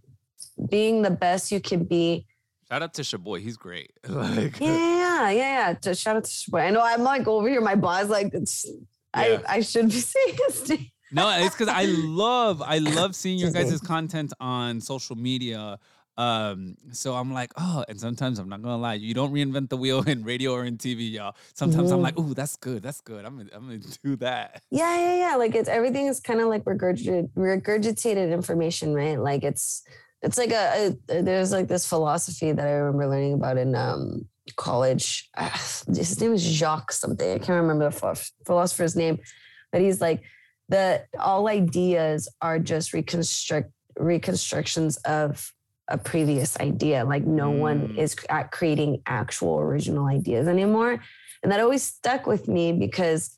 [0.70, 2.26] being the best you can be.
[2.70, 3.42] Shout out to Shaboy.
[3.42, 3.92] He's great.
[4.08, 5.70] like, Yeah, yeah, yeah.
[5.70, 5.74] yeah.
[5.82, 6.68] To shout out to Shaboy.
[6.68, 8.80] I know I'm like over here, my boss, like it's Yeah.
[9.14, 10.88] I, I should be saying his name.
[11.12, 15.78] No, it's because I love I love seeing your Excuse guys' content on social media.
[16.16, 19.78] Um, so I'm like, oh, and sometimes I'm not gonna lie, you don't reinvent the
[19.78, 21.36] wheel in radio or in TV, y'all.
[21.56, 22.04] Sometimes I'm Mhm.
[22.04, 23.26] like, oh, that's good, that's good.
[23.26, 24.62] I'm gonna I'm gonna do that.
[24.72, 25.36] Yeah, yeah, yeah.
[25.36, 29.20] Like it's everything is kind of like regurgitated, regurgitated information, right?
[29.20, 29.84] Like it's
[30.24, 34.26] it's like a, a there's like this philosophy that I remember learning about in um
[34.56, 35.30] college.
[35.38, 35.52] Ah,
[35.88, 37.30] his name is Jacques something.
[37.30, 39.20] I can't remember the philosopher's name,
[39.72, 40.24] but he's like
[40.70, 45.54] the all ideas are just reconstruct reconstructions of
[45.90, 47.04] a previous idea.
[47.06, 47.98] Like no one Mm.
[47.98, 51.00] is at creating actual original ideas anymore,
[51.44, 53.38] and that always stuck with me because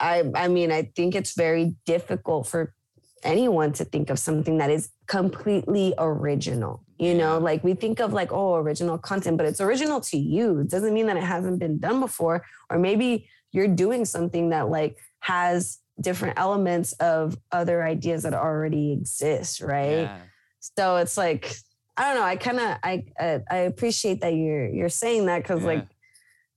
[0.00, 2.74] I I mean, I think it's very difficult for
[3.22, 6.82] anyone to think of something that is completely original.
[6.98, 10.60] You know, like we think of like, oh, original content, but it's original to you.
[10.60, 12.44] It doesn't mean that it hasn't been done before.
[12.70, 18.92] Or maybe you're doing something that like has different elements of other ideas that already
[18.92, 20.02] exist, right?
[20.02, 20.18] Yeah.
[20.60, 21.54] So it's like,
[21.98, 22.26] I don't know.
[22.26, 25.68] I kind of I, I I appreciate that you're you're saying that because Yeah.
[25.68, 25.86] like,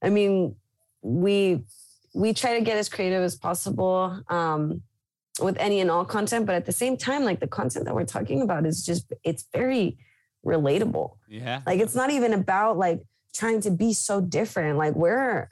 [0.02, 0.56] I mean,
[1.02, 1.64] we
[2.14, 4.82] we try to get as creative as possible um,
[5.38, 8.04] with any and all content, but at the same time, like the content that we're
[8.04, 9.98] talking about is just it's very
[10.44, 11.12] relatable.
[11.28, 11.60] Yeah.
[11.66, 13.02] Like it's not even about like
[13.34, 14.78] trying to be so different.
[14.78, 15.50] Like we're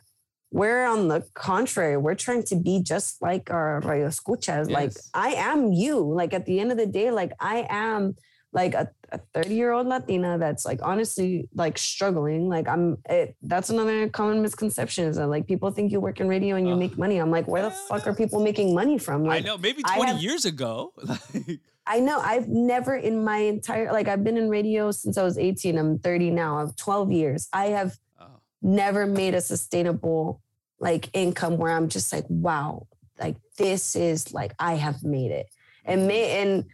[0.50, 4.70] we're on the contrary, we're trying to be just like our radio escuchas.
[4.70, 6.00] Like I am you.
[6.00, 8.16] Like at the end of the day, like I am
[8.53, 12.49] like a, a 30 year old Latina that's like honestly like struggling.
[12.49, 16.28] Like I'm it that's another common misconception is that like people think you work in
[16.28, 16.78] radio and you Ugh.
[16.78, 17.18] make money.
[17.18, 19.24] I'm like, where the fuck are people making money from?
[19.24, 20.92] I Like know, maybe 20 have- years ago.
[21.05, 25.22] Like, I know I've never in my entire like I've been in radio since I
[25.22, 25.78] was 18.
[25.78, 26.59] I'm 30 now.
[26.59, 27.49] I've 12 years.
[27.51, 28.26] I have oh,
[28.61, 30.42] never made a sustainable
[30.80, 32.86] like income where I'm just like, wow,
[33.18, 35.46] like this is like I have made it.
[35.84, 36.09] And mm-hmm.
[36.09, 36.64] may and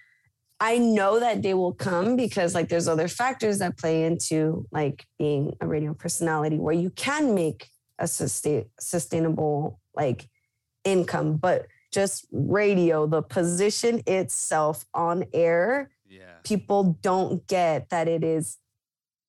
[0.60, 5.04] I know that they will come because like there's other factors that play into like
[5.18, 10.28] being a radio personality where you can make a sustain sustainable like
[10.84, 16.34] income, but just radio, the position itself on air, yeah.
[16.42, 18.58] people don't get that it is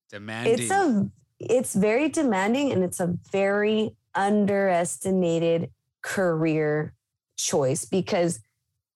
[0.09, 0.53] Demanding.
[0.53, 1.09] it's a
[1.39, 5.69] it's very demanding and it's a very underestimated
[6.01, 6.93] career
[7.37, 8.39] choice because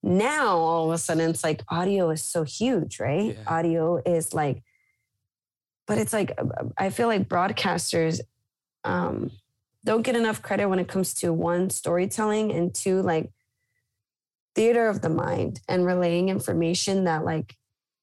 [0.01, 3.35] now all of a sudden it's like audio is so huge, right?
[3.37, 3.43] Yeah.
[3.47, 4.63] Audio is like,
[5.87, 6.45] but it's like uh,
[6.77, 8.21] I feel like broadcasters
[8.83, 9.31] um,
[9.83, 13.31] don't get enough credit when it comes to one storytelling and two like
[14.55, 17.55] theater of the mind and relaying information that like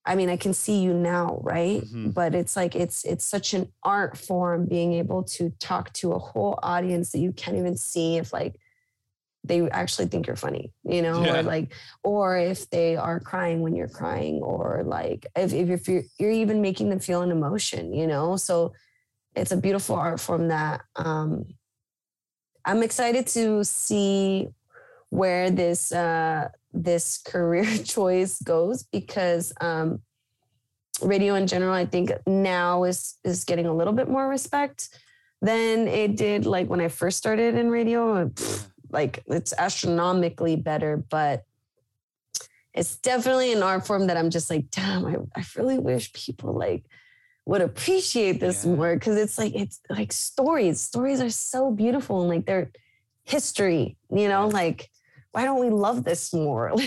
[0.05, 1.83] I mean I can see you now, right?
[1.83, 2.15] Mhm.
[2.15, 6.19] But it's like it's it's such an art form being able to talk to a
[6.19, 8.55] whole audience that you can't even see if like
[9.47, 11.39] they actually think you're funny, you know, Yeah.
[11.39, 11.73] or like,
[12.03, 16.61] or if they are crying when you're crying, or like if, if, you're, you're even
[16.61, 18.37] making them feel an emotion, you know?
[18.37, 18.73] So
[19.35, 21.47] it's a beautiful art form that um,
[22.65, 24.49] I'm excited to see
[25.11, 30.01] where this, uh, this career choice goes because um,
[31.03, 34.89] radio in general, I think now is, is getting a little bit more respect
[35.43, 38.27] than it did like when I first started in radio.
[38.29, 41.45] Pfft, like it's astronomically better, but
[42.75, 46.53] it's definitely an art form that I'm just like, damn, I, I really wish people
[46.53, 46.85] like
[47.47, 48.75] would appreciate this Yeah.
[48.75, 50.81] more because it's like it's like stories.
[50.81, 52.71] Stories are so beautiful and like they're
[53.25, 54.91] history, you know, like
[55.33, 56.73] why don't we love this more?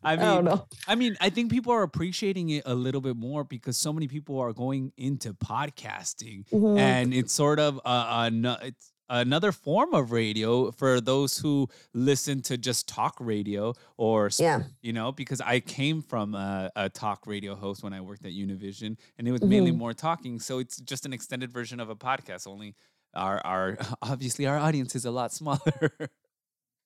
[0.00, 0.66] Like, I I, don't mean, know.
[0.86, 4.06] I mean, I think people are appreciating it a little bit more because so many
[4.06, 6.78] people are going into podcasting, Mhm.
[6.78, 12.42] and it's sort of a, a, it's another form of radio for those who listen
[12.42, 14.62] to just talk radio or Yeah.
[14.82, 18.32] you know because i came from a, a talk radio host when i worked at
[18.32, 19.78] univision and it was mainly Mhm.
[19.78, 22.74] more talking so it's just an extended version of a podcast only
[23.14, 25.90] our our obviously our audience is a lot smaller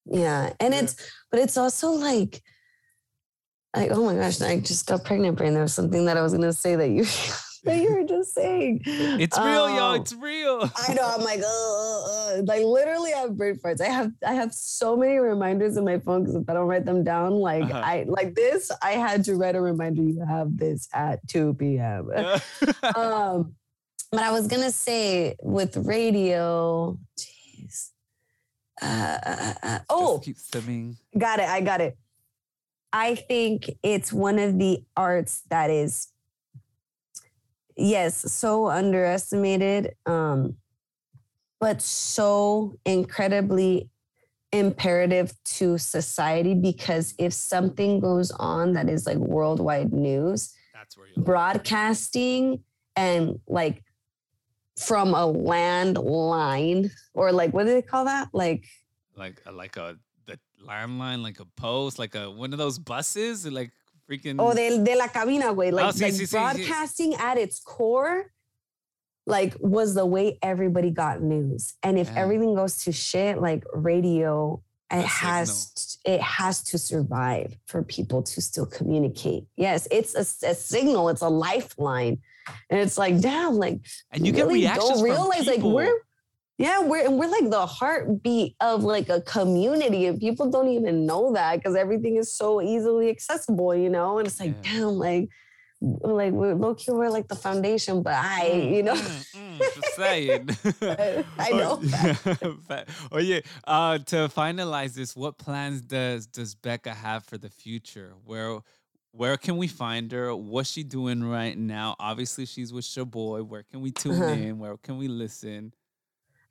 [0.05, 0.53] Yeah.
[0.61, 0.97] And it's,
[1.31, 2.43] but it's also like,
[3.77, 5.55] like, oh my gosh, I just got pregnant brain.
[5.55, 7.05] There was something that I was going to say that you,
[7.65, 8.81] that you were just saying.
[8.85, 11.09] it's real y'all Um, it's real I know.
[11.09, 13.81] I'm like, uh, uh, like literally, I have brain farts.
[13.81, 16.85] I have, I have so many reminders in my phone because if I don't write
[16.85, 17.79] them down, like Uh-huh.
[17.85, 20.03] I, like this, I had to write a reminder.
[20.03, 22.11] You have this at 2 p.m.
[22.97, 23.55] um,
[24.11, 27.91] but I was gonna say with radio, jeez.
[28.81, 31.49] Uh, uh, uh, oh, keep simming Got it.
[31.49, 31.97] I got it.
[32.93, 36.09] I think it's one of the arts that is,
[37.77, 40.57] yes, so underestimated, um,
[41.61, 43.89] but so incredibly
[44.53, 51.07] imperative to society because if something goes on that is like worldwide news, that's where
[51.07, 52.63] you broadcasting
[52.97, 53.83] and like
[54.79, 58.29] from a landline or like what do they call that?
[58.33, 58.67] Like
[59.17, 59.97] like a, like a
[60.27, 63.73] the landline, like a post, like a one of those buses, like
[64.11, 64.37] freaking.
[64.39, 65.71] Oh, de, de la cabina, güey.
[65.73, 66.33] Ah, like, Oh, sí, like sí, sí, sí.
[66.33, 68.33] broadcasting at its core,
[69.27, 71.75] like was the way everybody got news.
[71.83, 72.21] And if Yeah.
[72.23, 78.41] everything goes to shit, like radio, it has it has to survive for people to
[78.43, 79.47] still communicate.
[79.57, 81.09] Yes, it's a, a signal.
[81.09, 82.19] It's a lifeline,
[82.69, 83.81] and it's like damn, like
[84.11, 85.97] and you get reactions don't from realize like we're
[86.59, 91.07] yeah we're and we're like the heartbeat of like a community and people don't even
[91.07, 94.81] know that because everything is so easily accessible you know and it's like Yeah.
[94.81, 95.29] damn like
[95.81, 99.95] like we're low key we're like the foundation but I you know mm, mm, just
[99.97, 100.49] saying.
[101.39, 101.77] I know.
[102.69, 108.15] Fa- Oye, uh, to finalize this, what plans does does Becca have for the future?
[108.25, 108.61] Where
[109.11, 110.35] where can we find her?
[110.37, 111.97] What's she doing right now?
[111.99, 113.47] Obviously, she's with Shaboy.
[113.47, 114.33] Where can we tune Uh-huh.
[114.35, 114.59] in?
[114.61, 115.73] Where can we listen?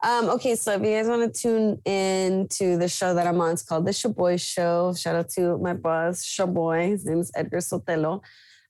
[0.03, 3.39] Um, okay, so if you guys want to tune in to the show that I'm
[3.39, 4.95] on, it's called The Shaboy Show.
[4.95, 6.89] Shout out to my boss, Shaboy.
[6.89, 8.21] His name is Edgar Sotelo.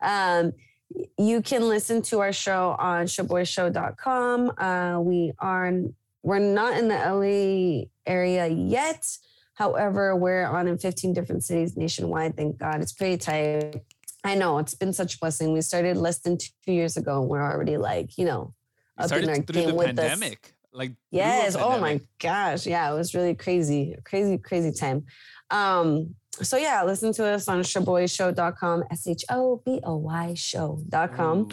[0.01, 0.51] Um,
[1.17, 4.51] you can listen to our show on shaboyshow.com.
[4.57, 5.71] Uh, we are
[6.23, 9.07] we're not in the LA area yet.
[9.53, 12.35] However, we're on in 15 different cities nationwide.
[12.35, 12.81] Thank God.
[12.81, 13.81] It's pretty tight.
[14.23, 15.53] I know it's been such a blessing.
[15.53, 18.53] We started less than two years ago and we're already like, you know,
[18.97, 20.19] up in our started through the game with us.
[20.73, 21.55] Like Yes.
[21.55, 22.65] Oh my gosh.
[22.65, 25.05] Yeah, it was really crazy, crazy, crazy time.
[25.49, 31.39] Um, so yeah, listen to us on shaboyshow.com, S-H-O-B-O-Y show.com.
[31.39, 31.49] Ooh.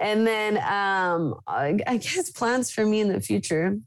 [0.00, 3.78] And then um I, I guess plans for me in the future.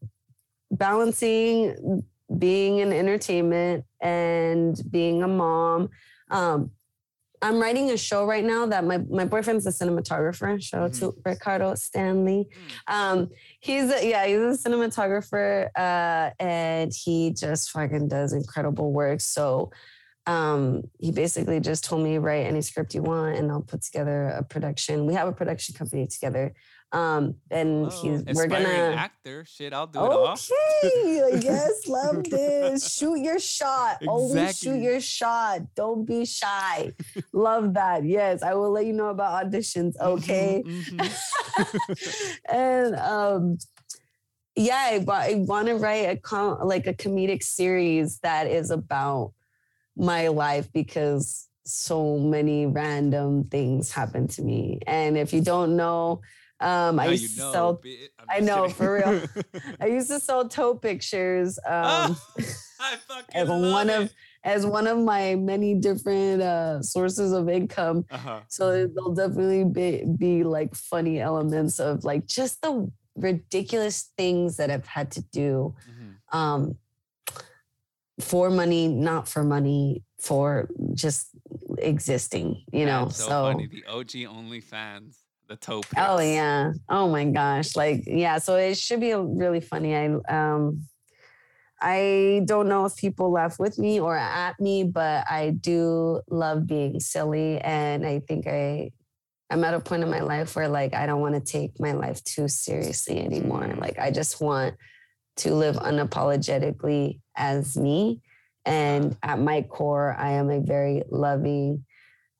[0.71, 2.03] Balancing
[2.37, 5.89] being in entertainment and being a mom.
[6.29, 6.71] Um
[7.41, 10.61] I'm writing a show right now that my, my boyfriend's a cinematographer.
[10.61, 12.47] Shout out to Ricardo Stanley.
[12.87, 13.29] Um,
[13.59, 19.21] he's a, yeah, he's a cinematographer, uh, and he just fucking does incredible work.
[19.21, 19.71] So
[20.27, 24.27] um, he basically just told me write any script you want, and I'll put together
[24.27, 25.07] a production.
[25.07, 26.53] We have a production company together.
[26.93, 28.67] Um, and Whoa, he's we're gonna
[28.97, 29.45] actor.
[29.45, 30.33] Shit, I'll do it all.
[30.33, 32.93] Okay, yes, love this.
[32.93, 34.01] Shoot your shot.
[34.05, 35.61] Always shoot your shot.
[35.73, 36.91] Don't be shy.
[37.31, 38.03] love that.
[38.03, 39.93] Yes, I will let you know about auditions.
[40.01, 40.63] Okay.
[40.65, 42.39] Mhm, mhm.
[42.49, 43.57] and um,
[44.57, 49.31] yeah, I, I want to write a com- like a comedic series that is about
[49.95, 54.79] my life because so many random things happen to me.
[54.87, 56.21] And if you don't know,
[56.61, 58.09] um, I used you to know, sell bitch.
[58.29, 58.75] I know, kidding.
[58.75, 59.63] for real.
[59.79, 62.15] I used to sell toe pictures um,
[62.79, 68.05] I fucking as one of as one of my many different uh, sources of income.
[68.09, 68.39] Uh-huh.
[68.47, 74.71] So there'll definitely be, be like funny elements of like just the ridiculous things that
[74.71, 76.35] I've had to do Mhm.
[76.37, 76.77] um,
[78.19, 81.27] for money, not for money, for just
[81.77, 82.63] existing.
[82.71, 83.67] You know, That's so, funny.
[83.67, 85.17] The OG OnlyFans,
[85.51, 85.81] the toe.
[85.97, 86.71] Oh yeah.
[86.89, 87.75] Oh my gosh.
[87.75, 88.37] Like yeah.
[88.39, 89.95] So it should be really funny.
[89.95, 90.87] I um
[91.81, 96.67] I don't know if people laugh with me or at me, but I do love
[96.67, 97.59] being silly.
[97.59, 98.91] And I think I
[99.49, 101.91] I'm at a point in my life where like I don't want to take my
[101.91, 103.75] life too seriously anymore.
[103.77, 104.75] Like I just want
[105.37, 108.21] to live unapologetically as me.
[108.63, 111.83] And at my core, I am a very loving,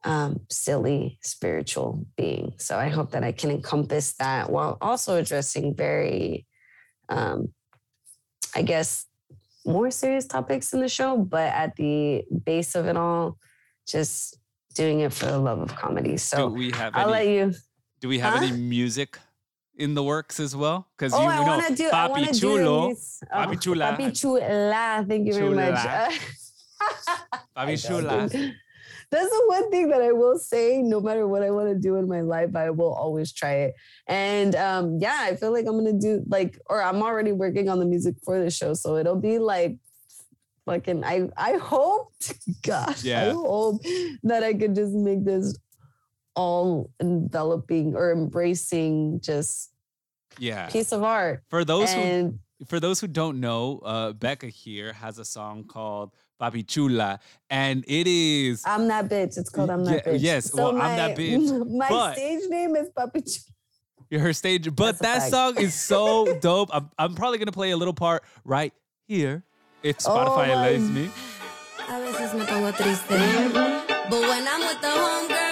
[0.03, 2.53] um, silly, spiritual being.
[2.57, 6.47] So I hope that I can encompass that while also addressing very,
[7.09, 7.53] um,
[8.55, 9.05] I guess,
[9.65, 13.37] more serious topics in the show, but at the base of it all,
[13.87, 14.37] just
[14.73, 16.11] doing it for the love of comedy.
[16.13, 17.53] do So we have I'll any, let you.
[17.99, 18.45] do we have Huh?
[18.45, 19.19] any music
[19.77, 20.87] in the works as well?
[20.97, 21.89] Because Oh, you, I you know, want to do.
[21.89, 22.93] I want Papi to Chulo, do.
[22.95, 23.85] this- Papi oh, Chula.
[23.99, 25.05] Papi Chula.
[25.07, 25.81] Thank you very much.
[25.81, 26.09] Chula.
[27.55, 28.51] I Papi Chula.
[29.11, 30.81] That's the one thing that I will say.
[30.81, 33.73] No matter what I want to do in my life, I will always try it.
[34.07, 37.79] And um, yeah, I feel like I'm gonna do like, or I'm already working on
[37.79, 39.77] the music for the show, so it'll be like
[40.65, 41.03] fucking.
[41.03, 42.13] I I hope,
[42.63, 43.81] gosh, I hope
[44.23, 45.57] that I could just make this
[46.35, 49.71] all enveloping or embracing just
[50.39, 50.67] Yeah.
[50.69, 51.43] piece of art.
[51.49, 56.11] For those who for those who don't know, uh, Becca here has a song called
[56.41, 57.19] Papi Chula,
[57.49, 59.37] and it is I'm that bitch.
[59.37, 60.21] It's called I'm that Yeah, bitch.
[60.21, 63.21] yes, well, I'm that bitch, My but- stage name is Papi
[64.09, 64.21] Chula.
[64.23, 64.73] her stage.
[64.75, 66.69] But That's that song is so dope.
[66.73, 68.73] I'm, I'm probably gonna play a little part right
[69.07, 69.43] here
[69.83, 71.11] if oh Spotify Oh allows me.
[71.89, 73.03] A veces me pongo triste.
[73.07, 75.50] But when I'm with the homegirl,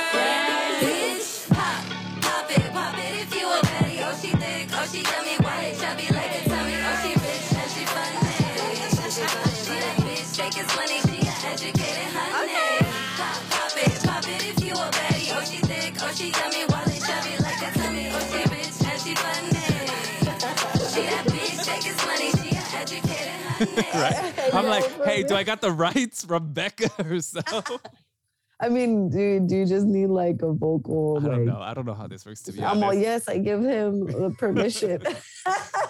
[23.94, 24.34] Right?
[24.54, 25.36] I'm like, hey, do.
[25.36, 27.66] I got the rights from Becca herself?
[28.62, 31.18] I mean, dude, do you just need like a vocal?
[31.18, 31.62] I don't like, know.
[31.62, 33.02] I don't know how this works to be I'm all honest.
[33.02, 35.02] yes, I give him the permission.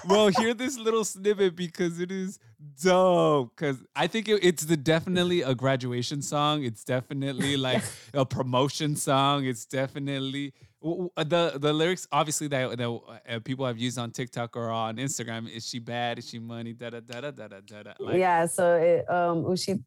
[0.07, 2.37] well, hear this little snippet because it is
[2.79, 3.55] dope.
[3.55, 6.63] Because I think it, it's the definitely a graduation song.
[6.63, 7.83] It's definitely like
[8.13, 9.45] a promotion song.
[9.45, 12.07] It's definitely the the lyrics.
[12.11, 12.89] Obviously, that that
[13.29, 15.49] uh, people have used on TikTok or on Instagram.
[15.49, 16.19] Is she bad?
[16.19, 16.73] Is she money?
[16.73, 17.93] Da da da da da da da.
[17.99, 19.83] Like, yeah, so it, um, ushi,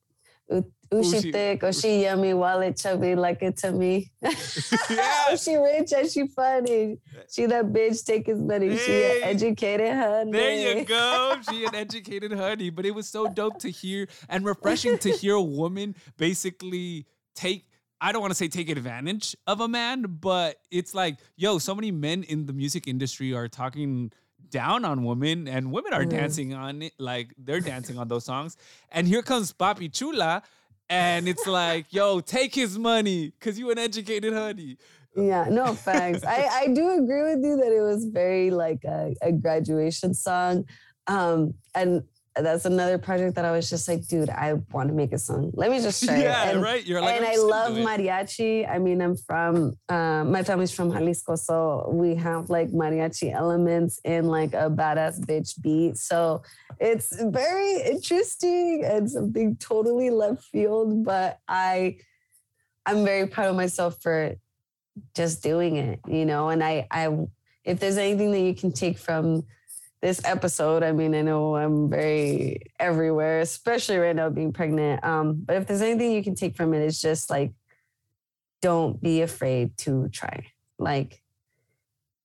[0.51, 4.11] u- ushi thick, ushi yummy, wallet chubby like it to me.
[4.91, 5.35] Yeah.
[5.37, 6.99] she rich and she funny.
[7.33, 8.77] She that bitch take his money.
[8.77, 9.23] She Hey.
[9.23, 10.33] an educated honey.
[10.33, 11.37] There you go.
[11.51, 12.69] She an educated honey.
[12.71, 17.65] But it was so dope to hear and refreshing to hear a woman basically take
[18.03, 21.73] I don't want to say take advantage of a man, but it's like, yo, so
[21.73, 24.11] many men in the music industry are talking
[24.51, 26.11] down on women and women are Mhm.
[26.11, 26.95] dancing on it.
[26.99, 28.57] Like they're dancing on those songs.
[28.91, 30.43] And here comes Papi Chula.
[30.91, 34.77] And it's like, yo, take his money because you an educated honey.
[35.17, 36.25] Yeah, no thanks.
[36.25, 40.65] I, I do agree with you that it was very like a, a graduation song.
[41.07, 42.03] Um, and
[42.35, 45.51] that's another project that I was just like, dude, I want to make a song.
[45.55, 46.55] Let me just try yeah, it.
[46.55, 46.85] And, right.
[46.87, 48.69] You're like, and I love mariachi.
[48.69, 54.01] I mean, I'm from uh, my family's from Jalisco, so we have like mariachi elements
[54.05, 55.99] in like a badass bitch beat.
[55.99, 56.43] So
[56.81, 61.05] it's very interesting and something totally left field.
[61.05, 61.99] But I,
[62.87, 64.37] I'm very proud of myself for
[65.15, 66.49] just doing it, you know.
[66.49, 67.15] And I, I,
[67.65, 69.45] if there's anything that you can take from
[70.03, 75.03] this episode, I mean, I know I'm very everywhere, especially right now being pregnant.
[75.05, 77.53] Um, but if there's anything you can take from it, it's just like,
[78.61, 80.47] don't be afraid to try.
[80.79, 81.23] Like,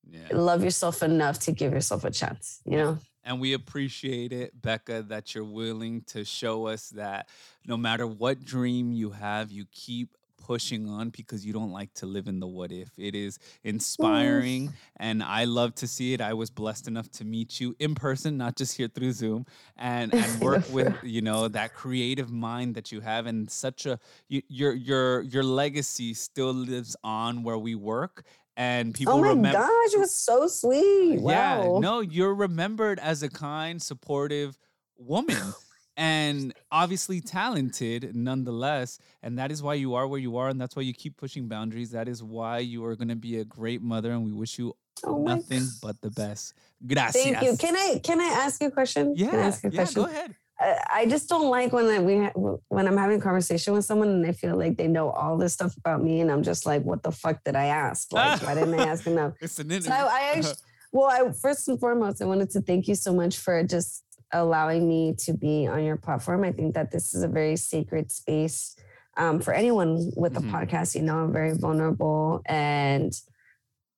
[0.10, 0.28] Yeah.
[0.32, 2.62] love yourself enough to give yourself a chance.
[2.66, 3.00] You know.
[3.24, 7.28] And we appreciate it, Becca, that you're willing to show us that
[7.66, 10.16] no matter what dream you have, you keep
[10.48, 12.90] pushing on because you don't like to live in the what if.
[12.98, 16.22] It is inspiring and I love to see it.
[16.22, 19.46] I was blessed enough to meet you in person, not just here through Zoom,
[19.76, 24.00] and, and work with, you know, that creative mind that you have and such a
[24.30, 28.24] you, your your your legacy still lives on where we work
[28.56, 31.20] and oh people oh my remember gosh, it was so sweet.
[31.20, 34.58] yeah, no, you're remembered as a kind, supportive
[34.98, 35.54] woman
[35.98, 39.00] and obviously talented nonetheless.
[39.24, 40.48] And that is why you are where you are.
[40.50, 41.92] And that's why you keep pushing boundaries.
[41.92, 44.12] That is why you are going to be a great mother.
[44.12, 46.54] And we wish you Oh nothing but the best.
[46.86, 47.22] Gracias.
[47.22, 47.56] Thank you.
[47.58, 49.14] Can I can I ask you a question?
[49.16, 50.04] yeah, Can I ask a yeah, question?
[50.04, 50.36] go ahead.
[50.60, 52.32] I, I just don't like when I, we ha-
[52.70, 55.54] when I'm having a conversation with someone and they feel like they know all this
[55.54, 58.12] stuff about me, and I'm just like, what the fuck did I ask?
[58.12, 59.34] Like, why didn't I ask enough?
[59.40, 59.92] It's an So.
[59.92, 60.56] I, I actually,
[60.92, 64.04] well, I first and foremost, I wanted to thank you so much for just
[64.34, 66.44] allowing me to be on your platform.
[66.44, 68.76] I think that this is a very sacred space
[69.16, 70.52] um, for anyone with a Mhm.
[70.52, 70.96] podcast.
[70.96, 73.12] You know, a very vulnerable and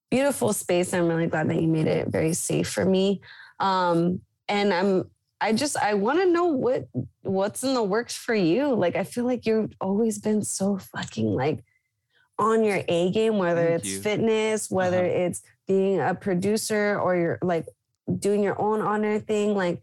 [0.09, 0.93] beautiful space.
[0.93, 3.21] I'm really glad that you made it very safe for me.
[3.59, 5.09] Um, and I'm,
[5.41, 6.87] I just, I want to know what
[7.21, 8.73] what's in the works for you.
[8.73, 11.63] Like, I feel like you've always been so fucking like
[12.37, 14.01] on your A game, whether Thank it's you.
[14.01, 15.25] fitness, whether Uh-huh.
[15.25, 17.67] it's being a producer or you're like
[18.17, 19.53] doing your own honor thing.
[19.55, 19.81] Like,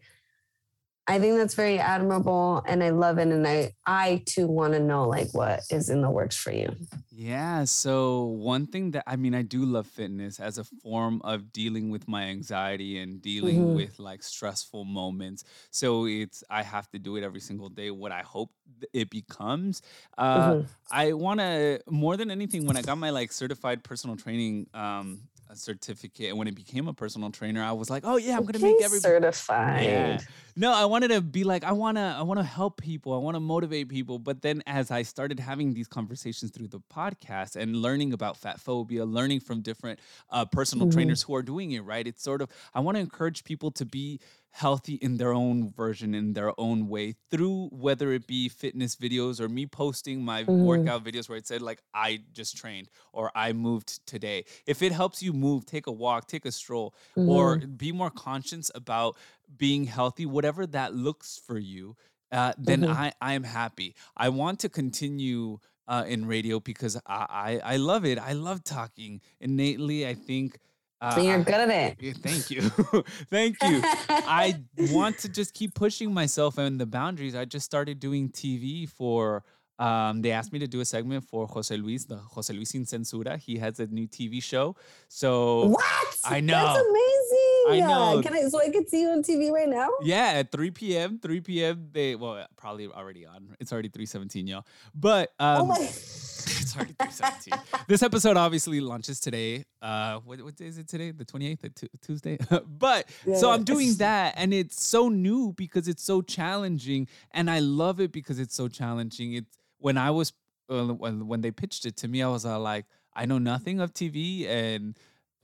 [1.09, 3.29] I think that's very admirable and I love it.
[3.29, 6.75] And I, I too want to know like what is in the works for you.
[7.11, 7.65] Yeah.
[7.65, 11.91] So, one thing that I mean, I do love fitness as a form of dealing
[11.91, 13.75] with my anxiety and dealing Mhm.
[13.75, 15.45] with like stressful moments.
[15.71, 17.91] So, it's, I have to do it every single day.
[17.91, 18.51] What I hope
[18.93, 19.83] it becomes.
[20.19, 20.67] Uh, Mhm.
[20.91, 25.23] I want to, more than anything, when I got my like certified personal training um,
[25.49, 28.43] a certificate and when it became a personal trainer, I was like, oh, yeah, I'm
[28.43, 29.23] going to make everybody every.
[29.23, 29.83] certified.
[29.85, 30.21] Yeah.
[30.59, 33.13] No, I wanted to be like I want to I want to help people.
[33.13, 34.19] I want to motivate people.
[34.19, 38.59] But then as I started having these conversations through the podcast and learning about fat
[38.59, 40.01] phobia, learning from different
[40.31, 40.87] uh, personal Mhm.
[40.87, 42.07] trainers who are doing it, right?
[42.07, 44.19] It's sort of I want to encourage people to be
[44.51, 49.39] healthy in their own version in their own way through whether it be fitness videos
[49.39, 50.57] or me posting my Mhm.
[50.57, 54.47] workout videos where it said like I just trained or I moved today.
[54.67, 56.95] If it helps you move, take a walk, take a stroll
[57.27, 57.67] or Mhm.
[57.77, 59.19] be more conscious about
[59.57, 61.97] being healthy, whatever that looks for you,
[62.33, 62.95] uh, then Mhm.
[62.95, 63.95] I, I am happy.
[64.17, 68.19] I want to continue uh, in radio because I, I, I love it.
[68.19, 70.07] I love talking innately.
[70.07, 70.59] I think.
[71.01, 72.17] Uh, And you're I- good at it.
[72.19, 72.63] Thank you.
[73.31, 73.81] Thank you.
[74.09, 74.59] I
[74.91, 77.37] want to just keep pushing myself and the boundaries.
[77.37, 79.45] I just started doing TV for.
[79.79, 82.87] Um, they asked me to do a segment for Jose Luis, the Jose Luis Sin
[82.87, 83.39] Censura.
[83.39, 84.75] He has a new TV show.
[85.09, 86.17] So What?
[86.25, 86.91] I That's know.
[86.91, 87.26] amazing.
[87.69, 88.23] I know.
[88.23, 89.89] Can I so I can see you on TV right now?
[90.03, 91.19] Yeah, at 3 p.m.
[91.21, 91.89] 3 p.m.
[91.93, 93.57] They well probably already on.
[93.61, 94.67] It's already 3:17, y'all.
[94.95, 97.87] But um, oh my it's already 3:17.
[97.89, 99.65] this episode obviously launches today.
[99.83, 101.11] Uh, what what day is it today?
[101.11, 102.39] The 28th, the tu- Tuesday.
[102.67, 103.55] but so Yeah.
[103.55, 108.13] I'm doing that, and it's so new because it's so challenging, and I love it
[108.13, 109.35] because it's so challenging.
[109.35, 110.33] It's when I was
[110.71, 113.81] uh, when when they pitched it to me, I was uh, like, I know nothing
[113.81, 114.97] of TV, and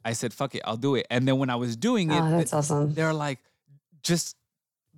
[0.05, 2.27] I said, "Fuck it, I'll do it." And then when I was doing it, Oh,
[2.29, 2.95] th- that's awesome.
[2.95, 3.39] they're like,
[4.03, 4.37] just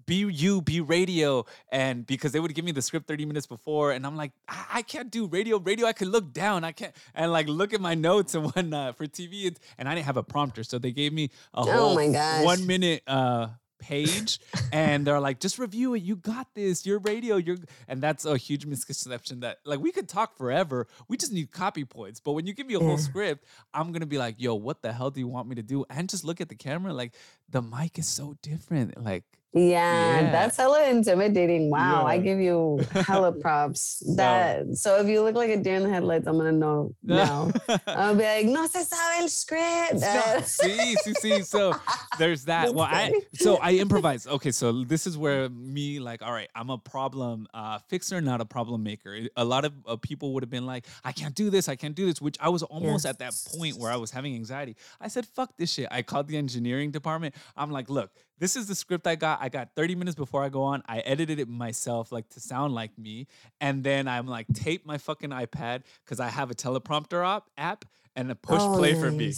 [0.07, 1.47] be you, be radio.
[1.71, 4.65] And because they would give me the script 30 minutes before, and I'm like, I,
[4.75, 5.59] I can't do radio.
[5.59, 6.63] Radio, I can look down.
[6.65, 9.57] I can't, and like look at my notes and whatnot for TV.
[9.79, 10.63] And I didn't have a prompter.
[10.63, 12.45] So they gave me a Oh whole my gosh.
[12.45, 13.49] one minute uh,
[13.79, 14.39] page.
[14.73, 16.03] and they're like, just review it.
[16.03, 16.87] You got this.
[16.87, 17.37] You're radio.
[17.37, 20.87] You're, and that's a huge misconception that like we could talk forever.
[21.09, 22.21] We just need copy points.
[22.21, 24.93] But when you give me a whole script, I'm to be like, yo, what the
[24.93, 25.85] hell do you want me to do?
[25.91, 26.93] And just look at the camera.
[26.93, 27.15] Like,
[27.49, 29.03] the mic is so different.
[29.03, 29.25] Like,
[29.55, 30.33] Yeah, Yeah.
[30.33, 31.71] that's hella intimidating.
[31.71, 34.03] Wow, I give you hella props.
[34.17, 37.51] That so if you look like a deer in the headlights, I'm gonna know now.
[37.87, 40.01] I'll be like, no se sabe el script.
[40.47, 41.43] See, see, see.
[41.43, 41.75] So
[42.19, 42.75] there's that.
[42.75, 44.27] Well, I so I improvise.
[44.27, 48.41] Okay, so this is where me like, all right, I'm a problem uh, fixer, not
[48.41, 49.17] a problem maker.
[49.37, 51.95] A lot of uh, people would have been like, I can't do this, I can't
[51.95, 53.11] do this, which I was almost Yeah.
[53.11, 54.77] at that point where I was having anxiety.
[55.01, 55.89] I said, fuck this shit.
[55.91, 57.35] I called the engineering department.
[57.57, 59.41] I'm like, look, this is the script I got.
[59.41, 60.83] I got 30 minutes before I go on.
[60.87, 63.27] I edited it myself, like to sound like me.
[63.61, 67.85] And then I'm like, tape my fucking iPad because I have a teleprompter op- app
[68.17, 69.33] and a push Oh, play for me.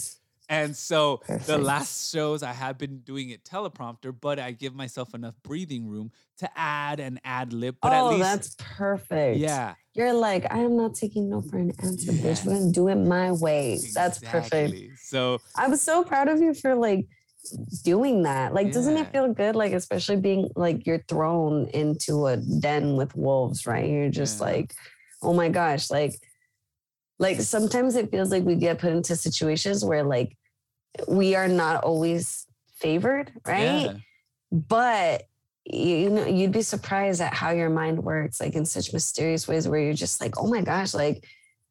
[0.49, 5.13] And so the last shows I have been doing it teleprompter, but I give myself
[5.13, 7.75] enough breathing room to add and ad lib.
[7.81, 9.39] But oh, at least, that's perfect.
[9.39, 12.45] yeah, you're like, I am not taking no for an answer, bitch.
[12.45, 13.77] We're gonna do it my way.
[13.93, 14.99] That's perfect.
[14.99, 17.07] So I was so proud of you for like
[17.83, 18.53] doing that.
[18.53, 19.55] Like, doesn't it feel good?
[19.55, 23.89] Like, especially being like you're thrown into a den with wolves, right?
[23.89, 24.45] You're just Yeah.
[24.45, 24.73] like,
[25.21, 26.15] oh my gosh, like,
[27.19, 30.37] like sometimes it feels like we get put into situations where like
[31.07, 32.45] we are not always
[32.79, 33.85] favored, right?
[33.85, 33.93] yeah.
[34.51, 35.23] but
[35.69, 39.67] you know you'd be surprised at how your mind works like in such mysterious ways
[39.67, 41.25] where you're just like oh my gosh like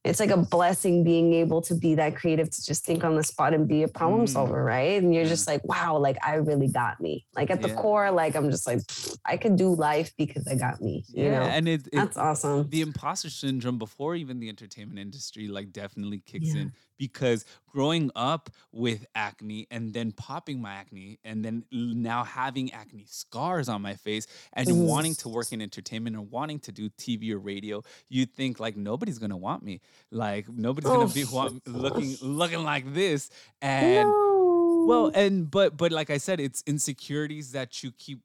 [0.06, 3.24] it's like a blessing being able to be that creative to just think on the
[3.24, 4.28] spot and be a problem Mm.
[4.28, 5.28] solver right and you're Yeah.
[5.28, 7.74] just like wow like i really got me like at the Yeah.
[7.82, 8.80] core like i'm just like
[9.24, 12.16] i could do life because i got me you yeah, know and it, it that's
[12.16, 18.10] awesome the imposter syndrome before even the entertainment industry like definitely kicks in because growing
[18.16, 23.82] up with acne and then popping my acne and then now having acne scars on
[23.82, 27.82] my face and wanting to work in entertainment or wanting to do TV or radio,
[28.08, 31.34] you think like nobody's gonna want me, like nobody's gonna be Oh.
[31.34, 33.30] want, looking looking like this,
[33.62, 34.84] and no.
[34.86, 38.20] well, and but but like I said, it's insecurities that you keep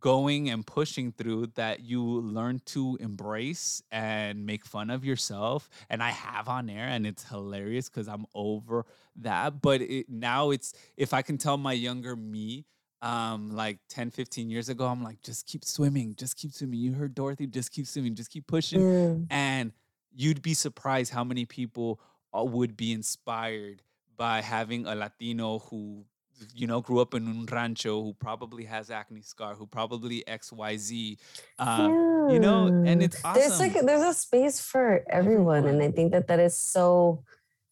[0.00, 5.68] going and pushing through that you learn to embrace and make fun of yourself.
[5.90, 8.86] And I have on air, and it's hilarious because I'm over
[9.16, 9.60] that.
[9.60, 12.64] But it, now it's if I can tell my younger me.
[13.00, 16.80] Um, like 10, 15 years ago, I'm like, just keep swimming, just keep swimming.
[16.80, 19.14] You heard Dorothy, just keep swimming, just keep pushing Yeah.
[19.30, 19.70] and
[20.12, 22.00] you'd be surprised how many people
[22.36, 23.82] uh, would be inspired
[24.16, 26.06] by having a Latino who
[26.54, 31.16] you know grew up in un rancho who probably has acne scar who probably XYZ
[31.58, 31.88] uh,
[32.30, 33.06] you know and Yeah.
[33.06, 37.22] it's there's like there's a space for everyone, and I think that that is so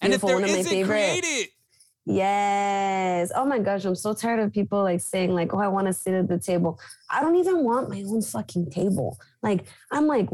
[0.01, 0.29] and if beautiful.
[0.29, 0.95] there One of my favorite.
[0.95, 1.51] create it
[2.09, 3.33] Yes.
[3.35, 5.93] Oh my gosh, I'm so tired of people like saying like, "Oh, I want to
[5.93, 6.79] sit at the table."
[7.11, 9.19] I don't even want my own fucking table.
[9.43, 10.29] Like, I'm like,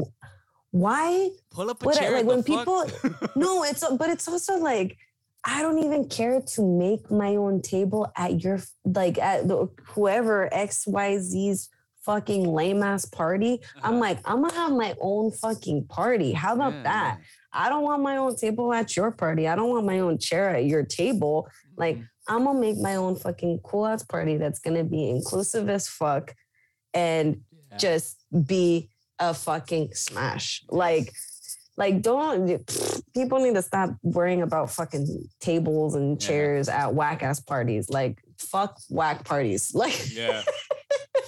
[0.71, 1.29] why?
[1.51, 3.35] pull up a What I- chair like, when fuck?
[3.35, 4.97] No, it's but it's also like
[5.45, 10.49] I don't even care to make my own table at your like at the, whoever
[10.53, 11.69] XYZ's
[12.05, 13.61] fucking lame ass party.
[13.81, 13.99] I'm Uh-huh.
[13.99, 16.31] like, I'm gonna have my own fucking party.
[16.33, 17.19] How about Yeah, that?
[17.53, 19.47] I don't want my own table at your party.
[19.47, 21.47] I don't want my own chair at your table.
[21.77, 22.07] Like, Mhm.
[22.27, 26.35] I'm gonna make my own fucking cool ass party that's gonna be inclusive as fuck
[26.93, 27.41] and
[27.71, 27.77] Yeah.
[27.77, 28.89] just be
[29.19, 30.63] a fucking smash.
[30.69, 31.13] Like,
[31.77, 32.61] like don't
[33.13, 36.27] people need to stop worrying about fucking tables and Yeah.
[36.27, 37.89] chairs at whack ass parties.
[37.89, 39.71] Like, fuck whack parties.
[39.75, 40.43] Like, yeah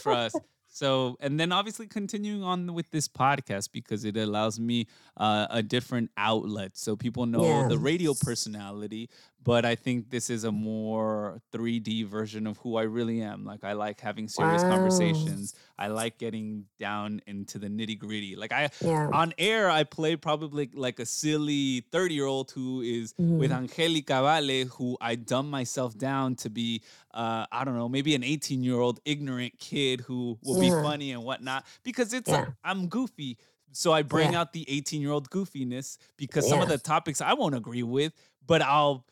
[0.01, 0.33] for us
[0.67, 5.63] so and then obviously continuing on with this podcast because it allows me uh, a
[5.63, 7.67] different outlet so people know Yeah.
[7.69, 9.09] the radio personality
[9.45, 13.63] but i think this is a more 3d version of who i really am like
[13.63, 14.69] i like having serious Wow.
[14.73, 19.13] conversations i like getting down into the nitty gritty like i yeah.
[19.13, 23.59] on air i play probably like a silly 30 year old who is with Mhm.
[23.61, 28.23] angelica vale who i dumb myself down to be uh, i don't know maybe an
[28.23, 32.33] 18 year old ignorant kid who will be funny and whatnot because it's Yeah.
[32.33, 33.37] a, i'm goofy
[33.71, 34.39] so i bring Yeah.
[34.39, 38.13] out the 18 year old goofiness because some of the topics i won't agree with
[38.45, 39.05] but i'll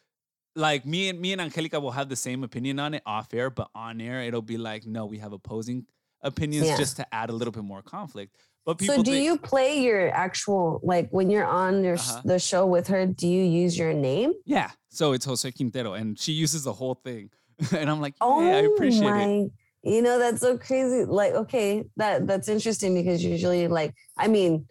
[0.56, 3.50] like me and me and angelica will have the same opinion on it off air
[3.50, 5.86] but on air it'll be like no we have opposing
[6.22, 6.78] opinions Yeah.
[6.78, 8.36] just to add a little bit more conflict
[8.66, 12.22] but people So do think- you play your actual like when you're on your Uh-huh.
[12.24, 13.06] the show with her?
[13.06, 14.32] Do you use your name?
[14.46, 14.72] Yeah.
[14.90, 17.30] So it's Jose Quintero, and she uses the whole thing,
[17.78, 19.24] and I'm like, Oh yeah, I appreciate my!
[19.24, 19.52] it.
[19.84, 21.04] You know that's so crazy.
[21.04, 24.66] Like, okay, that that's interesting because usually, like, I mean,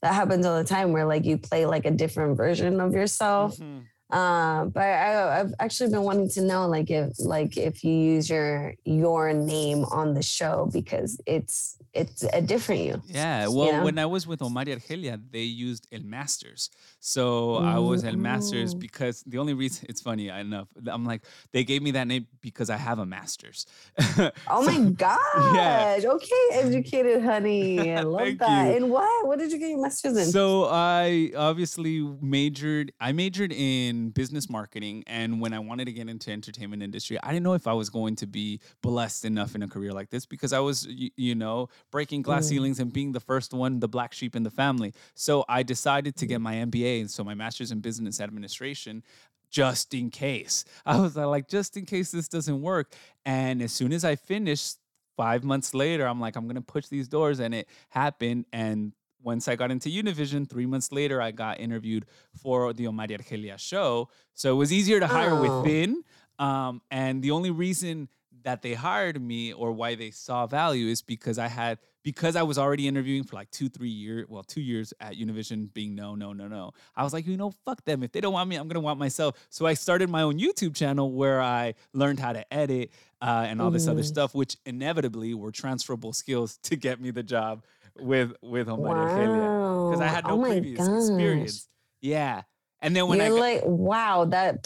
[0.00, 3.58] that happens all the time where like you play like a different version of yourself.
[3.58, 3.82] Mhm.
[4.10, 8.30] Uh, but I, I've actually been wanting to know like if like if you use
[8.30, 13.02] your your name on the show because it's it's a different you.
[13.06, 13.48] Yeah.
[13.48, 13.84] Well, know?
[13.84, 16.70] when I was with Omar y Argelia, they used El Masters.
[17.00, 18.78] So I was El Masters Oh.
[18.78, 21.22] because the only reason it's funny I enough, I'm like,
[21.52, 23.66] they gave me that name because I have a master's.
[23.98, 24.30] Oh
[24.64, 26.04] So- my gosh!
[26.04, 27.92] Okay, educated honey.
[27.94, 28.68] I love that.
[28.70, 28.76] you.
[28.76, 29.26] And what?
[29.26, 30.26] What did you get your master's in?
[30.26, 32.92] So I obviously majored.
[33.00, 37.28] I majored in business marketing, and when I wanted to get into entertainment industry, I
[37.32, 40.24] didn't know if I was going to be blessed enough in a career like this
[40.26, 42.48] because I was, y- you know, breaking glass Mm.
[42.48, 44.94] ceilings and being the first one, the black sheep in the family.
[45.14, 49.02] So I decided to get my MBA, and so my master's in business administration.
[49.50, 52.92] Just in case, I was like, just in case this doesn't work.
[53.24, 54.76] And as soon as I finished,
[55.16, 58.44] five months later, I'm like, I'm gonna push these doors, and it happened.
[58.52, 58.92] And
[59.22, 62.06] once I got into Univision, three months later, I got interviewed
[62.40, 64.08] for the Omar Argelia show.
[64.34, 65.40] So it was easier to hire Oh.
[65.40, 66.02] within.
[66.38, 68.08] Um, and the only reason
[68.44, 72.42] that they hired me or why they saw value is because I had because I
[72.42, 76.14] was already interviewing for like two, three years, well, two years at Univision being no,
[76.14, 76.70] no, no, no.
[76.96, 78.02] I was like, you know, fuck them.
[78.02, 79.34] If they don't want me, I'm gonna want myself.
[79.50, 83.60] So I started my own YouTube channel where I learned how to edit uh, and
[83.60, 84.06] all this other Mhm.
[84.06, 87.64] stuff, which inevitably were transferable skills to get me the job
[88.00, 89.52] with with Omar Argelia
[89.84, 90.96] because I had Oh no my previous gosh.
[90.96, 91.68] experience.
[92.00, 92.42] Yeah,
[92.80, 94.62] and then when You're I got, like, wow, that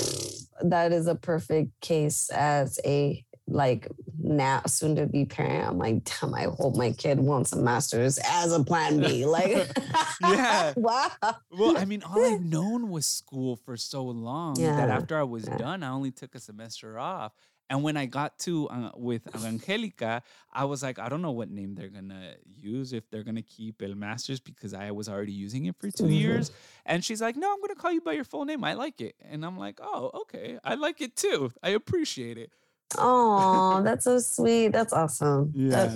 [0.62, 3.88] that is a perfect case as a like
[4.18, 5.68] now soon to be parent.
[5.68, 9.26] I'm like, damn, I hope my kid wants a master's as a plan B.
[9.26, 9.68] Like,
[10.20, 10.72] Yeah.
[10.76, 11.10] wow.
[11.50, 15.48] Well, I mean, all I've known was school for so long that after I was
[15.48, 15.56] yeah.
[15.56, 17.32] done, I only took a semester off.
[17.72, 20.22] And when I got to uh, with Angelica,
[20.52, 23.80] I was like, I don't know what name they're gonna use if they're gonna keep
[23.82, 26.20] El Masters because I was already using it for 2 Mhm.
[26.20, 26.50] years.
[26.84, 28.62] And she's like, No, I'm gonna call you by your full name.
[28.62, 29.14] I like it.
[29.30, 31.50] And I'm like, Oh, okay, I like it too.
[31.62, 32.50] I appreciate it.
[32.98, 34.68] Oh, that's so sweet.
[34.68, 35.52] That's awesome.
[35.56, 35.92] That-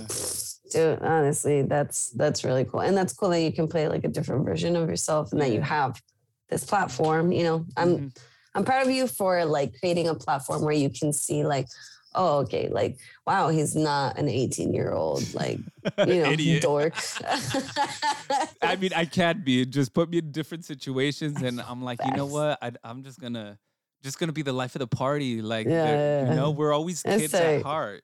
[0.73, 0.95] Yeah.
[0.95, 2.81] dude, honestly, that's that's really cool.
[2.81, 5.51] And that's cool that you can play like a different version of yourself and that
[5.51, 6.01] you have
[6.49, 7.31] this platform.
[7.31, 8.17] You know, I'm Mhm.
[8.57, 11.67] I'm proud of you for like creating a platform where you can see like,
[12.15, 12.97] oh, okay, like,
[13.27, 15.59] wow, he's not an 18 year old, like,
[16.03, 16.95] you know, dork.
[18.63, 19.63] I mean, I can't be.
[19.65, 22.57] Just put me in different situations, and I'm like, you know what?
[22.61, 23.59] I, I'm just gonna,
[24.01, 25.41] just gonna be the life of the party.
[25.43, 27.59] Like, Yeah, you know, we're always That's kids tight.
[27.59, 28.03] at heart.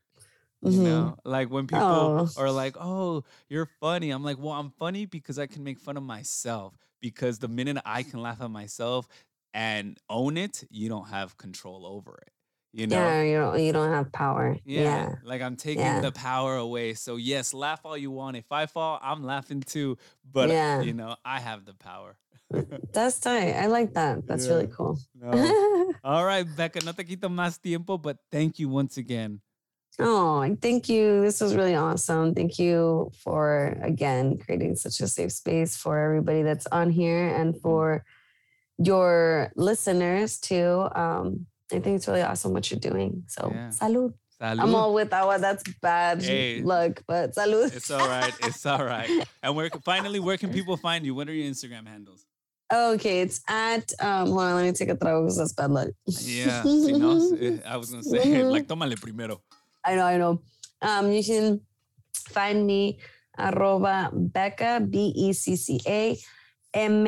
[0.62, 0.84] You Mhm.
[0.84, 2.30] know, like when people Oh.
[2.38, 5.98] are like, "Oh, you're funny," I'm like, "Well, I'm funny because I can make fun
[5.98, 6.76] of myself.
[7.02, 9.10] Because the minute I can laugh at myself
[9.54, 12.32] and own it, you don't have control over it.
[12.74, 14.58] You know." Yeah, you don't you don't have power.
[14.66, 15.16] Yeah, Yeah.
[15.24, 16.02] like I'm taking Yeah.
[16.02, 16.94] the power away.
[16.96, 18.38] So yes, laugh all you want.
[18.38, 19.98] If I fall, I'm laughing too.
[20.32, 20.82] But Yeah.
[20.82, 22.18] you know, I have the power.
[22.94, 23.54] That's tight.
[23.54, 24.28] I like that.
[24.28, 25.00] That's really cool.
[25.16, 25.32] No.
[26.04, 29.42] all right, Becca, no te quito más tiempo, but thank you once again.
[30.00, 31.22] Oh, thank you.
[31.22, 32.34] This was really awesome.
[32.34, 37.42] Thank you for again creating such a safe space for everybody that's on here Mm-hmm.
[37.42, 38.04] and for
[38.78, 40.88] your listeners too.
[40.96, 43.24] Um, I think it's really awesome what you're doing.
[43.28, 43.70] So, Yeah.
[43.70, 44.14] salud.
[44.42, 45.40] I'm all with agua.
[45.40, 46.62] That's bad Hey.
[46.62, 47.74] luck, but salud.
[47.74, 48.34] It's all right.
[48.42, 49.10] It's all right.
[49.42, 51.16] And where finally, where can people find you?
[51.16, 52.26] What are your Instagram handles?
[52.74, 55.90] Okay, it's at um hold on, let me take a trago because that's bad luck.
[56.08, 59.42] Yeah, eh, I was gonna say like tómale primero.
[59.86, 60.42] I know, I know.
[60.82, 61.62] Um, you can
[62.30, 63.00] find me
[63.38, 66.18] arroba Becca B E C C A
[66.74, 67.04] M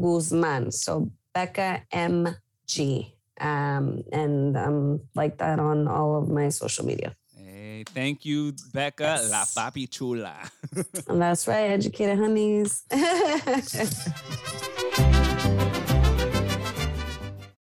[0.00, 0.70] Guzman.
[0.72, 2.28] So Becca M
[2.66, 3.14] G.
[3.40, 7.16] Um, and um like that on all of my social media.
[7.36, 9.30] Hey, thank you, Becca, Yes.
[9.30, 10.34] la papi chula.
[11.08, 12.84] That's right, educated honeys.